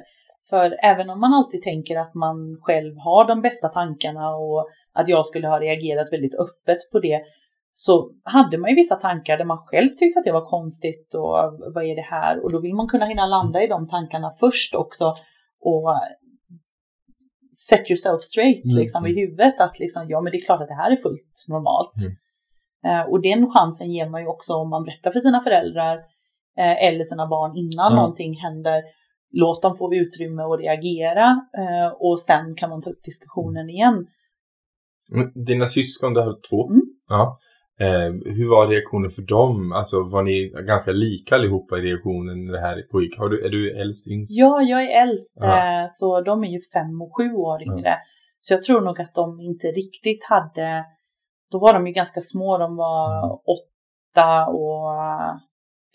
För 0.50 0.78
även 0.84 1.10
om 1.10 1.20
man 1.20 1.34
alltid 1.34 1.62
tänker 1.62 2.00
att 2.00 2.14
man 2.14 2.58
själv 2.62 2.98
har 2.98 3.28
de 3.28 3.42
bästa 3.42 3.68
tankarna 3.68 4.36
och 4.36 4.70
att 4.94 5.10
jag 5.10 5.26
skulle 5.26 5.48
ha 5.48 5.60
reagerat 5.60 6.14
väldigt 6.14 6.36
öppet 6.36 6.78
på 6.92 7.00
det, 7.00 7.22
så 7.74 8.12
hade 8.24 8.58
man 8.58 8.70
ju 8.70 8.76
vissa 8.76 8.96
tankar 8.96 9.38
där 9.38 9.46
man 9.46 9.58
själv 9.58 9.90
tyckte 9.90 10.20
att 10.20 10.26
det 10.26 10.32
var 10.32 10.46
konstigt 10.46 11.14
och 11.16 11.36
vad 11.76 11.84
är 11.84 11.96
det 11.96 12.08
här? 12.16 12.44
Och 12.44 12.52
då 12.52 12.60
vill 12.62 12.76
man 12.76 12.88
kunna 12.88 13.06
hinna 13.06 13.26
landa 13.26 13.64
i 13.64 13.68
de 13.68 13.88
tankarna 13.88 14.32
först 14.40 14.76
också 14.76 15.06
och 15.62 16.00
set 17.70 17.90
yourself 17.90 18.22
straight 18.22 18.64
Mm, 18.66 18.78
liksom 18.78 19.06
i 19.08 19.14
huvudet 19.22 19.62
att 19.62 19.80
liksom, 19.80 20.06
ja 20.10 20.22
men 20.22 20.32
det 20.32 20.38
är 20.38 20.46
klart 20.46 20.62
att 20.62 20.68
det 20.68 20.74
här 20.84 20.92
är 20.92 20.96
fullt 20.96 21.46
normalt. 21.50 21.94
Eh, 22.86 23.10
och 23.12 23.22
den 23.22 23.52
chansen 23.52 23.92
ger 23.92 24.10
man 24.10 24.22
ju 24.22 24.28
också 24.28 24.54
om 24.54 24.70
man 24.70 24.84
berättar 24.84 25.12
för 25.12 25.20
sina 25.20 25.44
föräldrar 25.44 25.96
eh, 26.58 26.88
eller 26.88 27.04
sina 27.04 27.28
barn 27.28 27.58
innan 27.58 27.92
Ja. 27.92 27.96
någonting 27.96 28.34
händer. 28.40 28.82
Låt 29.36 29.62
dem 29.62 29.76
få 29.76 29.94
utrymme 29.96 30.42
att 30.44 30.60
reagera 30.60 31.28
eh, 31.58 31.88
och 32.00 32.20
sen 32.22 32.56
kan 32.56 32.70
man 32.70 32.82
ta 32.82 32.90
upp 32.90 33.04
diskussionen 33.04 33.70
igen. 33.70 34.08
Men 35.10 35.44
Dina 35.46 35.68
syskon, 35.68 36.14
du 36.14 36.22
har 36.22 36.40
två. 36.50 36.70
Mm. 36.70 36.82
Ja. 37.08 37.40
Eh, 37.80 38.10
hur 38.36 38.50
var 38.50 38.68
reaktionen 38.68 39.12
för 39.12 39.22
dem? 39.22 39.72
Alltså 39.72 40.04
var 40.04 40.24
ni 40.24 40.54
ganska 40.68 40.92
lika 40.92 41.36
allihopa 41.36 41.78
i 41.78 41.82
reaktionen 41.82 42.46
när 42.46 42.54
det 42.54 42.60
här 42.62 42.82
pågick? 42.92 43.18
Har 43.18 43.30
du, 43.30 43.46
är 43.46 43.50
du 43.50 43.82
äldst, 43.82 44.08
yngst? 44.08 44.32
Ja, 44.32 44.62
jag 44.62 44.84
är 44.84 45.02
äldst 45.04 45.38
Ja. 45.40 45.82
eh, 45.82 45.86
så 45.90 46.22
de 46.22 46.44
är 46.44 46.48
ju 46.48 46.60
fem 46.74 47.02
och 47.02 47.12
sju 47.18 47.34
år 47.34 47.62
yngre. 47.64 47.94
Så 48.40 48.54
jag 48.54 48.64
tror 48.64 48.82
nog 48.82 49.02
att 49.02 49.14
de 49.16 49.40
inte 49.40 49.68
riktigt 49.68 50.24
hade, 50.30 50.86
då 51.52 51.60
var 51.60 51.74
de 51.74 51.88
ju 51.88 51.94
ganska 51.94 52.22
små, 52.22 52.58
de 52.58 52.76
var 52.76 53.18
Mm. 53.24 53.38
åtta 53.56 54.48
och, 54.48 54.86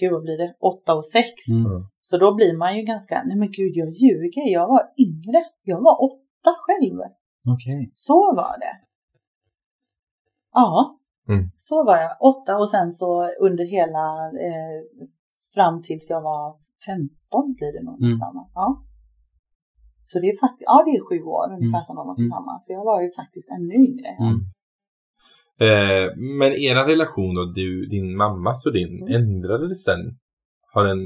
gud 0.00 0.12
vad 0.12 0.22
blir 0.22 0.38
det, 0.38 0.54
åtta 0.60 0.94
och 0.94 1.06
sex. 1.06 1.32
Mm. 1.56 1.86
Så 2.00 2.18
då 2.18 2.34
blir 2.34 2.56
man 2.56 2.76
ju 2.76 2.82
ganska, 2.82 3.22
nej 3.26 3.36
men 3.36 3.48
gud 3.50 3.72
jag 3.74 3.88
ljuger, 3.88 4.52
jag 4.52 4.66
var 4.68 4.82
yngre, 4.98 5.44
jag 5.62 5.80
var 5.82 6.04
åtta 6.04 6.52
själv. 6.64 6.98
Okej. 7.54 7.90
Så 7.94 8.18
var 8.36 8.58
det. 8.58 8.74
Ja, 10.52 10.97
Mm. 11.28 11.44
så 11.56 11.84
var 11.84 11.96
jag. 11.96 12.12
Åtta 12.30 12.56
och 12.62 12.70
sen 12.70 12.92
så 12.92 13.08
under 13.46 13.64
hela, 13.76 14.04
eh, 14.46 14.78
fram 15.54 15.82
tills 15.82 16.10
jag 16.10 16.22
var 16.22 16.56
15 16.86 17.54
blir 17.56 17.72
det 17.76 17.82
nog 17.88 17.98
Mm. 17.98 18.10
nästan. 18.10 18.34
Ja. 18.54 18.68
Så 20.04 20.20
det 20.20 20.26
är 20.26 20.36
faktiskt, 20.46 20.66
ja 20.72 20.82
det 20.86 20.90
är 20.98 21.02
sju 21.08 21.18
år 21.22 21.46
ungefär 21.56 21.78
Mm. 21.80 21.88
som 21.88 21.96
de 21.96 22.06
var 22.06 22.14
Mm. 22.14 22.22
tillsammans. 22.22 22.66
Så 22.66 22.72
jag 22.72 22.84
var 22.84 23.02
ju 23.02 23.10
faktiskt 23.20 23.50
ännu 23.56 23.74
yngre. 23.74 24.10
Ja. 24.18 24.30
Eh, 25.66 26.06
men 26.40 26.50
era 26.52 26.86
relation 26.92 27.34
då, 27.34 27.44
du, 27.54 27.86
din 27.86 28.16
mammas 28.16 28.66
och 28.66 28.72
din, 28.72 28.94
Mm. 29.02 29.14
ändrade 29.22 29.68
det 29.68 29.74
sen? 29.74 30.02
Har 30.72 30.84
den 30.84 31.00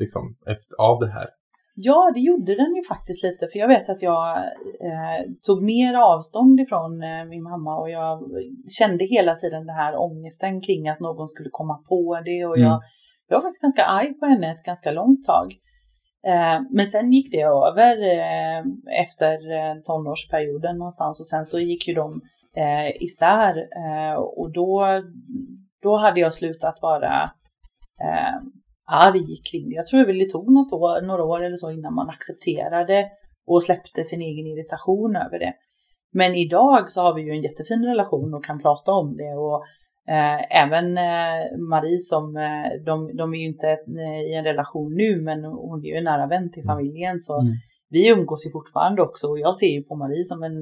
liksom, 0.00 0.36
efter, 0.46 0.74
av 0.78 1.00
det 1.00 1.10
här? 1.18 1.28
Ja, 1.78 2.10
det 2.14 2.20
gjorde 2.20 2.54
den 2.54 2.74
ju 2.76 2.82
faktiskt 2.88 3.22
lite. 3.24 3.48
För 3.52 3.58
jag 3.58 3.68
vet 3.68 3.88
att 3.88 4.02
jag 4.02 4.36
eh, 4.88 5.20
tog 5.46 5.62
mer 5.62 5.94
avstånd 5.94 6.60
ifrån 6.60 7.02
eh, 7.02 7.24
min 7.24 7.42
mamma 7.42 7.76
och 7.80 7.90
jag 7.90 8.22
kände 8.78 9.04
hela 9.04 9.34
tiden 9.34 9.66
den 9.66 9.76
här 9.76 9.96
ångesten 9.96 10.60
kring 10.60 10.88
att 10.88 11.00
någon 11.00 11.28
skulle 11.28 11.48
komma 11.52 11.76
på 11.88 12.20
det. 12.24 12.44
Och 12.46 12.58
jag, 12.58 12.76
Mm. 12.76 12.80
jag 13.28 13.36
var 13.36 13.42
faktiskt 13.42 13.62
ganska 13.62 13.84
arg 13.84 14.14
på 14.14 14.26
henne 14.26 14.50
ett 14.52 14.62
ganska 14.62 14.90
långt 14.90 15.24
tag. 15.24 15.48
Eh, 16.26 16.60
men 16.70 16.86
sen 16.86 17.12
gick 17.12 17.32
det 17.32 17.42
över 17.42 17.94
eh, 18.16 18.60
efter 19.02 19.32
eh, 19.58 19.74
tonårsperioden 19.84 20.78
någonstans 20.78 21.20
och 21.20 21.26
sen 21.26 21.44
så 21.46 21.58
gick 21.58 21.88
ju 21.88 21.94
de 21.94 22.20
eh, 22.56 23.02
isär 23.02 23.54
eh, 23.58 24.14
och 24.14 24.52
då, 24.52 24.86
då 25.82 25.96
hade 25.96 26.20
jag 26.20 26.34
slutat 26.34 26.78
vara 26.82 27.30
arg 28.86 29.36
kring 29.50 29.68
det. 29.68 29.74
Jag 29.74 29.86
tror 29.86 30.06
väl 30.06 30.18
det 30.18 30.30
tog 30.30 30.52
något 30.52 30.72
år, 30.72 31.02
några 31.06 31.24
år 31.24 31.44
eller 31.44 31.56
så 31.56 31.70
innan 31.70 31.94
man 31.94 32.08
accepterade 32.08 33.08
och 33.46 33.62
släppte 33.62 34.04
sin 34.04 34.22
egen 34.22 34.46
irritation 34.46 35.16
över 35.16 35.38
det. 35.38 35.52
Men 36.12 36.34
idag 36.34 36.90
så 36.90 37.02
har 37.02 37.14
vi 37.14 37.22
ju 37.22 37.30
en 37.30 37.42
jättefin 37.42 37.84
relation 37.84 38.34
och 38.34 38.44
kan 38.44 38.62
prata 38.62 38.92
om 38.92 39.16
det 39.16 39.34
och 39.34 39.64
eh, 40.14 40.62
även 40.62 40.98
eh, 40.98 41.58
Marie 41.70 41.98
som, 41.98 42.36
eh, 42.36 42.84
de, 42.86 43.16
de 43.16 43.34
är 43.34 43.38
ju 43.38 43.44
inte 43.44 43.68
eh, 44.04 44.20
i 44.30 44.34
en 44.34 44.44
relation 44.44 44.94
nu 44.94 45.20
men 45.22 45.44
hon 45.44 45.84
är 45.84 45.88
ju 45.88 45.96
en 45.96 46.04
nära 46.04 46.26
vän 46.26 46.50
till 46.52 46.64
familjen 46.64 47.20
så 47.20 47.40
Mm. 47.40 47.52
vi 47.90 48.08
umgås 48.08 48.46
ju 48.46 48.50
fortfarande 48.50 49.02
också 49.02 49.26
och 49.26 49.38
jag 49.38 49.56
ser 49.56 49.66
ju 49.66 49.82
på 49.82 49.96
Marie 49.96 50.24
som 50.24 50.42
en, 50.42 50.58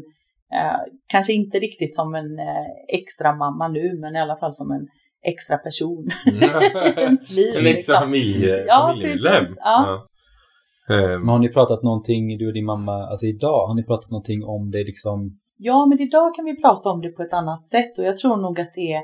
eh, 0.59 0.81
kanske 1.07 1.33
inte 1.33 1.59
riktigt 1.59 1.97
som 1.97 2.15
en 2.15 2.39
eh, 2.39 2.67
extra 2.89 3.35
mamma 3.35 3.69
nu 3.69 3.99
men 4.01 4.17
i 4.17 4.21
alla 4.21 4.37
fall 4.37 4.53
som 4.53 4.71
en 4.71 4.87
extra 5.25 5.57
person 5.59 6.11
i 6.27 6.45
ens 7.01 7.31
liv. 7.31 7.57
en 7.57 7.67
extra 7.67 7.71
liksom. 7.73 7.95
familje, 8.01 8.65
Ja, 8.69 8.89
familjemedlem. 8.89 9.41
precis, 9.41 9.57
ja. 9.61 10.07
Ehm, 10.91 11.21
Men 11.21 11.29
har 11.29 11.39
ni 11.39 11.49
pratat 11.49 11.83
någonting, 11.83 12.39
du 12.39 12.47
och 12.47 12.53
din 12.53 12.65
mamma, 12.65 12.93
alltså 13.07 13.27
idag, 13.27 13.67
har 13.67 13.75
ni 13.75 13.83
pratat 13.85 14.11
någonting 14.11 14.45
om 14.45 14.71
det 14.71 14.85
liksom? 14.85 15.39
Ja, 15.57 15.87
men 15.87 16.01
idag 16.01 16.35
kan 16.35 16.45
vi 16.45 16.61
prata 16.63 16.91
om 16.91 17.01
det 17.01 17.09
på 17.09 17.23
ett 17.23 17.33
annat 17.33 17.67
sätt 17.67 17.99
och 17.99 18.05
jag 18.05 18.17
tror 18.17 18.37
nog 18.37 18.61
att 18.61 18.75
det 18.75 18.93
är 18.93 19.03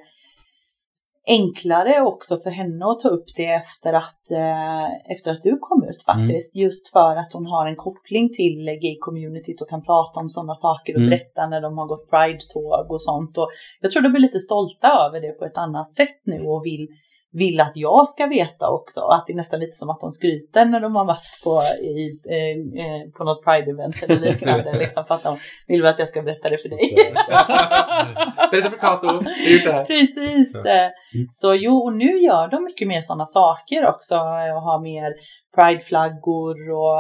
enklare 1.27 2.03
också 2.03 2.41
för 2.41 2.51
henne 2.51 2.87
att 2.87 2.99
ta 2.99 3.09
upp 3.09 3.25
det 3.37 3.47
efter 3.47 3.93
att, 3.93 4.31
eh, 4.31 5.13
efter 5.13 5.33
att 5.33 5.43
du 5.43 5.59
kom 5.61 5.85
ut 5.91 6.03
faktiskt. 6.03 6.57
Just 6.57 6.93
för 6.93 7.17
att 7.17 7.33
hon 7.33 7.47
har 7.47 7.67
en 7.67 7.77
koppling 7.77 8.33
till 8.33 8.69
gay-communityt 8.83 9.61
och 9.63 9.69
kan 9.69 9.85
prata 9.85 10.21
om 10.21 10.29
sådana 10.29 10.55
saker 10.55 10.93
och 10.95 11.01
Mm. 11.01 11.11
berätta 11.11 11.47
när 11.47 11.61
de 11.61 11.79
har 11.79 11.87
gått 11.87 12.11
pride-tåg 12.11 12.91
och 12.91 13.03
sånt. 13.03 13.39
Och 13.39 13.49
jag 13.81 13.91
tror 13.91 14.03
de 14.03 14.09
blir 14.09 14.21
lite 14.21 14.41
stolta 14.41 14.89
över 14.89 15.21
det 15.21 15.33
på 15.39 15.45
ett 15.45 15.59
annat 15.59 15.95
sätt 15.95 16.21
nu 16.25 16.41
och 16.47 16.65
vill, 16.65 16.89
vill 17.33 17.61
att 17.61 17.77
jag 17.77 18.09
ska 18.09 18.27
veta 18.27 18.71
också. 18.71 19.01
Att 19.01 19.27
det 19.27 19.33
är 19.33 19.37
nästan 19.37 19.61
lite 19.61 19.73
som 19.73 19.91
att 19.91 20.01
de 20.01 20.11
skryter 20.11 20.65
när 20.65 20.81
de 20.81 20.95
har 20.97 21.05
varit 21.05 21.43
på, 21.45 21.63
i, 21.85 22.19
eh, 22.31 22.85
eh, 22.85 23.11
på 23.17 23.25
något 23.25 23.45
pride-event 23.45 24.05
eller 24.05 24.21
liknande. 24.21 24.73
liksom, 24.79 25.05
för 25.05 25.15
att 25.15 25.23
de 25.23 25.37
vill 25.67 25.87
att 25.87 25.99
jag 25.99 26.09
ska 26.09 26.23
berätta 26.23 26.49
det 26.49 26.59
för 26.59 26.69
dig. 26.69 26.97
Berätta 28.51 28.71
för 28.71 28.79
Kato, 28.79 29.07
gjort 29.07 29.65
det 29.65 29.73
här. 29.73 29.85
Precis. 29.85 30.61
Ja. 30.65 30.71
Eh, 30.71 30.91
Så 31.33 31.55
jo, 31.55 31.77
och 31.77 31.93
nu 31.93 32.19
gör 32.21 32.49
de 32.49 32.65
mycket 32.65 32.89
mer 32.89 33.01
sådana 33.01 33.27
saker 33.27 33.89
också. 33.89 34.15
Och 34.15 34.63
har 34.63 34.83
mer 34.83 35.15
prideflaggor 35.57 36.57
och, 36.83 36.99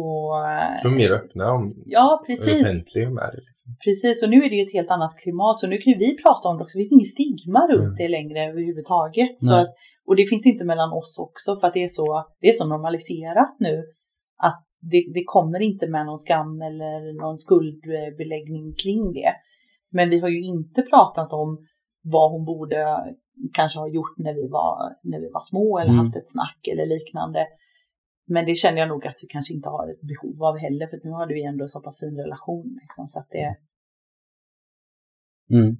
och 0.00 0.30
De 0.82 0.88
är 0.92 0.96
mer 0.96 1.10
öppna 1.10 1.52
om 1.52 1.74
ja, 1.86 2.22
precis. 2.26 2.62
offentliga 2.62 3.10
med 3.10 3.28
det. 3.34 3.40
Liksom. 3.48 3.76
Precis, 3.84 4.22
och 4.24 4.30
nu 4.30 4.36
är 4.44 4.50
det 4.50 4.56
ju 4.56 4.62
ett 4.62 4.72
helt 4.72 4.90
annat 4.90 5.14
klimat. 5.22 5.58
Så 5.58 5.66
nu 5.66 5.76
kan 5.78 5.92
ju 5.92 5.98
vi 5.98 6.16
prata 6.24 6.48
om 6.48 6.56
det 6.56 6.62
också. 6.64 6.78
Det 6.78 6.82
finns 6.84 6.92
inget 6.98 7.14
stigma 7.18 7.60
runt 7.72 7.84
Mm. 7.84 7.94
det 8.00 8.08
längre 8.08 8.38
överhuvudtaget. 8.50 9.34
Så 9.40 9.54
att, 9.54 9.70
och 10.06 10.16
det 10.16 10.26
finns 10.26 10.46
inte 10.46 10.64
mellan 10.64 10.92
oss 10.92 11.18
också 11.26 11.56
för 11.56 11.66
att 11.66 11.74
det 11.74 11.84
är 11.84 11.88
så, 12.00 12.24
det 12.40 12.48
är 12.48 12.52
så 12.52 12.66
normaliserat 12.66 13.56
nu. 13.58 13.74
Att 14.42 14.60
det, 14.80 15.00
det 15.14 15.24
kommer 15.26 15.60
inte 15.62 15.86
med 15.86 16.06
någon 16.06 16.18
skam 16.18 16.62
eller 16.62 17.20
någon 17.22 17.38
skuldbeläggning 17.38 18.74
kring 18.82 19.12
det. 19.12 19.32
Men 19.90 20.10
vi 20.10 20.20
har 20.20 20.28
ju 20.28 20.40
inte 20.42 20.82
pratat 20.82 21.32
om 21.32 21.66
vad 22.02 22.30
hon 22.32 22.44
borde 22.44 22.78
kanske 23.54 23.78
ha 23.78 23.88
gjort 23.88 24.14
när 24.18 24.34
vi 24.34 24.48
var, 24.48 24.76
när 25.02 25.20
vi 25.20 25.30
var 25.32 25.40
små 25.40 25.78
eller 25.78 25.90
Mm. 25.92 25.98
haft 26.04 26.16
ett 26.16 26.28
snack 26.36 26.60
eller 26.72 26.86
liknande. 26.86 27.46
Men 28.28 28.46
det 28.46 28.54
känner 28.54 28.78
jag 28.78 28.88
nog 28.88 29.06
att 29.06 29.20
vi 29.22 29.28
kanske 29.28 29.54
inte 29.54 29.68
har 29.68 29.90
ett 29.92 30.00
behov 30.00 30.42
av 30.44 30.58
heller 30.58 30.86
för 30.86 31.00
nu 31.04 31.12
hade 31.12 31.34
vi 31.34 31.44
ändå 31.44 31.68
så 31.68 31.80
pass 31.80 32.00
fin 32.00 32.16
relation. 32.16 32.78
Liksom, 32.82 33.06
så 33.06 33.18
att 33.18 33.30
det, 33.30 33.56
Mm. 35.50 35.76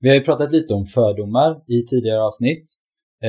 Vi 0.00 0.08
har 0.08 0.16
ju 0.16 0.24
pratat 0.24 0.52
lite 0.52 0.74
om 0.74 0.84
fördomar 0.84 1.50
i 1.66 1.84
tidigare 1.86 2.22
avsnitt. 2.22 2.64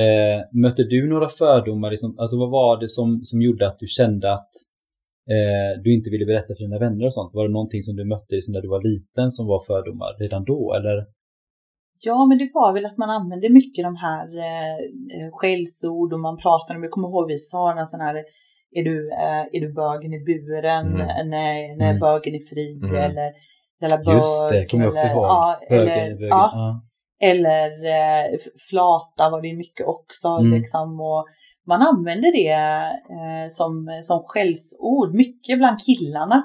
Eh, 0.00 0.38
mötte 0.62 0.82
du 0.84 1.08
några 1.08 1.28
fördomar? 1.28 1.90
Liksom, 1.90 2.18
alltså 2.18 2.38
vad 2.38 2.50
var 2.50 2.80
det 2.80 2.88
som, 2.88 3.20
som 3.24 3.42
gjorde 3.42 3.66
att 3.66 3.78
du 3.78 3.86
kände 3.86 4.32
att 4.32 4.50
eh, 5.34 5.82
du 5.82 5.94
inte 5.94 6.10
ville 6.10 6.26
berätta 6.26 6.54
för 6.54 6.62
dina 6.64 6.78
vänner 6.78 7.06
och 7.06 7.14
sånt? 7.14 7.34
Var 7.34 7.44
det 7.46 7.52
någonting 7.52 7.82
som 7.82 7.96
du 7.96 8.04
mötte 8.04 8.34
liksom 8.34 8.52
när 8.52 8.62
du 8.62 8.68
var 8.68 8.82
liten 8.92 9.30
som 9.30 9.46
var 9.46 9.60
fördomar 9.66 10.10
redan 10.22 10.44
då? 10.44 10.74
Eller? 10.74 11.06
Ja, 12.00 12.26
men 12.26 12.38
det 12.38 12.50
var 12.54 12.72
väl 12.74 12.86
att 12.86 12.98
man 12.98 13.10
använde 13.10 13.48
mycket 13.48 13.84
de 13.84 13.96
här 13.96 14.26
eh, 14.48 14.76
eh, 15.16 15.30
skällsord 15.32 16.12
och 16.12 16.20
man 16.20 16.36
pratade 16.36 16.76
om, 16.76 16.82
jag 16.82 16.92
kommer 16.92 17.08
ihåg 17.08 17.28
vi 17.28 17.38
sa 17.38 17.78
en 17.80 17.86
sån 17.86 18.00
här, 18.00 18.16
är 18.78 18.84
du, 18.84 19.12
eh, 19.12 19.44
är 19.52 19.60
du 19.60 19.72
bögen 19.72 20.12
i 20.14 20.20
buren? 20.24 20.86
Mm. 20.86 21.00
Eh, 21.00 21.24
Nej, 21.26 21.76
nej 21.76 21.88
Mm. 21.88 22.00
bögen 22.00 22.34
är 22.34 22.44
fri 22.54 22.80
Mm. 22.82 22.96
eller 22.96 23.32
jävla 23.80 23.98
bög. 24.04 24.16
Just 24.16 24.50
det, 24.50 24.66
kommer 24.70 24.84
jag 24.84 24.92
också 24.92 25.04
eller, 25.06 25.14
ihåg. 25.14 25.24
Ja, 25.24 25.60
Bögen 25.70 25.88
eller, 25.88 26.14
bögen. 26.14 26.28
ja, 26.28 26.50
Ja. 26.54 26.82
eller 27.30 27.70
eh, 27.96 28.36
flata 28.70 29.30
var 29.30 29.42
det 29.42 29.54
mycket 29.56 29.86
också. 29.86 30.28
Mm. 30.28 30.52
Liksom, 30.58 31.00
och 31.00 31.26
man 31.66 31.82
använde 31.82 32.30
det 32.30 32.52
eh, 33.16 33.46
som, 33.48 34.00
som 34.02 34.22
skällsord, 34.26 35.14
mycket 35.14 35.58
bland 35.58 35.78
killarna. 35.86 36.42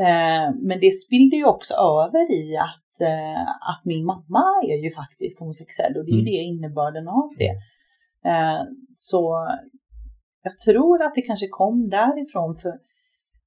Eh, 0.00 0.46
men 0.68 0.80
det 0.80 0.90
spillde 0.90 1.36
ju 1.36 1.44
också 1.44 1.74
över 1.74 2.32
i 2.32 2.56
att, 2.56 3.00
eh, 3.10 3.42
att 3.70 3.82
min 3.84 4.04
mamma 4.04 4.44
är 4.72 4.76
ju 4.84 4.90
faktiskt 4.92 5.40
homosexuell 5.40 5.96
och 5.96 6.04
det 6.04 6.10
är 6.10 6.14
ju 6.14 6.20
Mm. 6.20 6.24
det 6.24 6.30
innebörden 6.50 7.08
av 7.08 7.28
det. 7.38 7.54
Eh, 8.30 8.60
så 8.94 9.48
jag 10.48 10.58
tror 10.66 10.96
att 11.04 11.14
det 11.14 11.22
kanske 11.30 11.48
kom 11.60 11.76
därifrån. 11.98 12.50
För, 12.62 12.72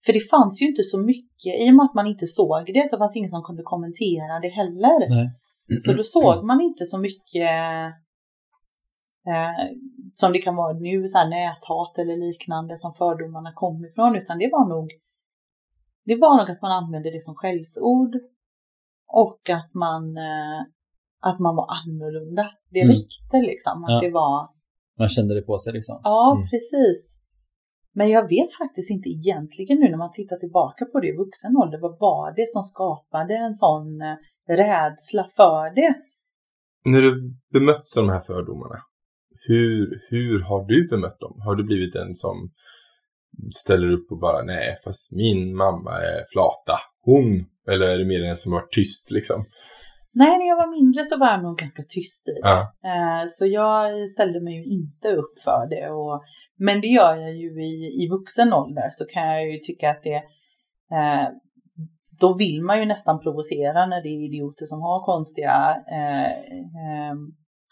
för 0.05 0.13
det 0.13 0.23
fanns 0.33 0.61
ju 0.61 0.65
inte 0.71 0.83
så 0.83 0.97
mycket, 1.11 1.51
i 1.63 1.65
och 1.71 1.75
med 1.77 1.83
att 1.87 1.93
man 1.99 2.07
inte 2.13 2.27
såg 2.27 2.63
det 2.77 2.89
så 2.89 2.97
fanns 2.97 3.13
det 3.13 3.19
ingen 3.19 3.35
som 3.37 3.43
kunde 3.43 3.63
kommentera 3.73 4.33
det 4.45 4.49
heller. 4.61 4.99
Nej. 5.09 5.27
Så 5.85 5.93
då 5.93 6.03
såg 6.03 6.45
man 6.45 6.61
inte 6.61 6.85
så 6.85 6.97
mycket 7.07 7.51
eh, 9.31 9.51
som 10.13 10.31
det 10.33 10.39
kan 10.39 10.55
vara 10.55 10.73
nu, 10.73 11.07
så 11.07 11.17
här 11.17 11.29
näthat 11.29 11.93
eller 12.01 12.17
liknande 12.27 12.77
som 12.77 12.93
fördomarna 12.93 13.51
kom 13.55 13.85
ifrån, 13.85 14.15
utan 14.15 14.37
det 14.37 14.49
var 14.51 14.65
nog 14.69 14.87
det 16.05 16.15
var 16.15 16.37
nog 16.37 16.49
att 16.51 16.61
man 16.61 16.71
använde 16.71 17.11
det 17.11 17.21
som 17.21 17.35
skällsord 17.35 18.15
och 19.07 19.49
att 19.49 19.73
man, 19.73 20.17
eh, 20.17 20.59
att 21.19 21.39
man 21.39 21.55
var 21.55 21.67
annorlunda. 21.79 22.45
Det 22.69 22.81
Mm. 22.81 22.95
liksom. 23.51 23.83
Att 23.83 23.91
Ja. 23.91 23.99
det 24.05 24.11
var, 24.11 24.49
Man 25.01 25.09
kände 25.09 25.35
det 25.35 25.41
på 25.41 25.55
sig 25.59 25.73
liksom. 25.73 25.95
ja 26.03 26.23
Mm. 26.35 26.49
precis. 26.51 26.99
Men 27.93 28.07
jag 28.09 28.23
vet 28.35 28.51
faktiskt 28.61 28.89
inte 28.95 29.09
egentligen 29.09 29.77
nu 29.79 29.87
när 29.89 29.97
man 29.97 30.11
tittar 30.11 30.35
tillbaka 30.35 30.85
på 30.85 30.99
det 30.99 31.07
i 31.07 31.15
vuxen 31.23 31.57
ålder, 31.61 31.79
vad 31.85 31.95
var 31.99 32.35
det 32.35 32.47
som 32.55 32.63
skapade 32.63 33.33
en 33.45 33.53
sån 33.53 34.01
eh, 34.01 34.17
rädsla 34.61 35.23
för 35.35 35.75
det? 35.79 35.93
När 36.91 37.01
du 37.01 37.11
bemötts 37.53 37.97
av 37.97 38.03
de 38.05 38.11
här 38.11 38.21
fördomarna, 38.21 38.77
hur, 39.47 40.01
hur 40.09 40.39
har 40.49 40.61
du 40.65 40.87
bemött 40.87 41.19
dem? 41.19 41.35
Har 41.45 41.55
du 41.55 41.63
blivit 41.63 41.95
en 41.95 42.15
som 42.15 42.35
ställer 43.63 43.91
upp 43.91 44.11
och 44.11 44.19
bara 44.19 44.43
nej, 44.43 44.75
fast 44.83 45.11
min 45.11 45.55
mamma 45.55 45.91
är 45.91 46.23
flata. 46.33 46.75
Hon. 47.01 47.45
Eller 47.71 47.85
är 47.89 47.97
det 47.97 48.05
mer 48.05 48.23
en 48.23 48.35
som 48.35 48.51
varit 48.51 48.71
tyst 48.71 49.11
liksom? 49.11 49.45
Nej, 50.13 50.37
när 50.37 50.47
jag 50.47 50.55
var 50.55 50.71
mindre 50.79 51.03
så 51.03 51.17
var 51.17 51.27
jag 51.27 51.43
nog 51.43 51.57
ganska 51.57 51.83
tyst 51.87 52.27
i 52.27 52.31
det. 52.31 52.39
Ja. 52.49 52.73
Eh, 52.85 53.23
Så 53.25 53.45
jag 53.45 54.09
ställde 54.09 54.41
mig 54.41 54.53
ju 54.53 54.63
inte 54.65 55.07
upp 55.11 55.39
för 55.43 55.69
det. 55.69 55.89
Och, 55.89 56.23
men 56.59 56.81
det 56.81 56.87
gör 56.87 57.15
jag 57.15 57.35
ju 57.35 57.63
i, 57.63 58.03
i 58.03 58.07
vuxen 58.09 58.53
ålder 58.53 58.87
så 58.91 59.05
kan 59.05 59.27
jag 59.27 59.51
ju 59.51 59.57
tycka 59.57 59.89
att 59.89 60.03
det 60.03 60.15
eh, 60.95 61.27
då 62.19 62.37
vill 62.37 62.61
man 62.63 62.79
ju 62.79 62.85
nästan 62.85 63.19
provocera 63.19 63.85
när 63.85 64.01
det 64.03 64.09
är 64.09 64.25
idioter 64.27 64.65
som 64.65 64.81
har 64.81 65.05
konstiga 65.05 65.75
eh, 65.91 66.31
eh, 66.81 67.15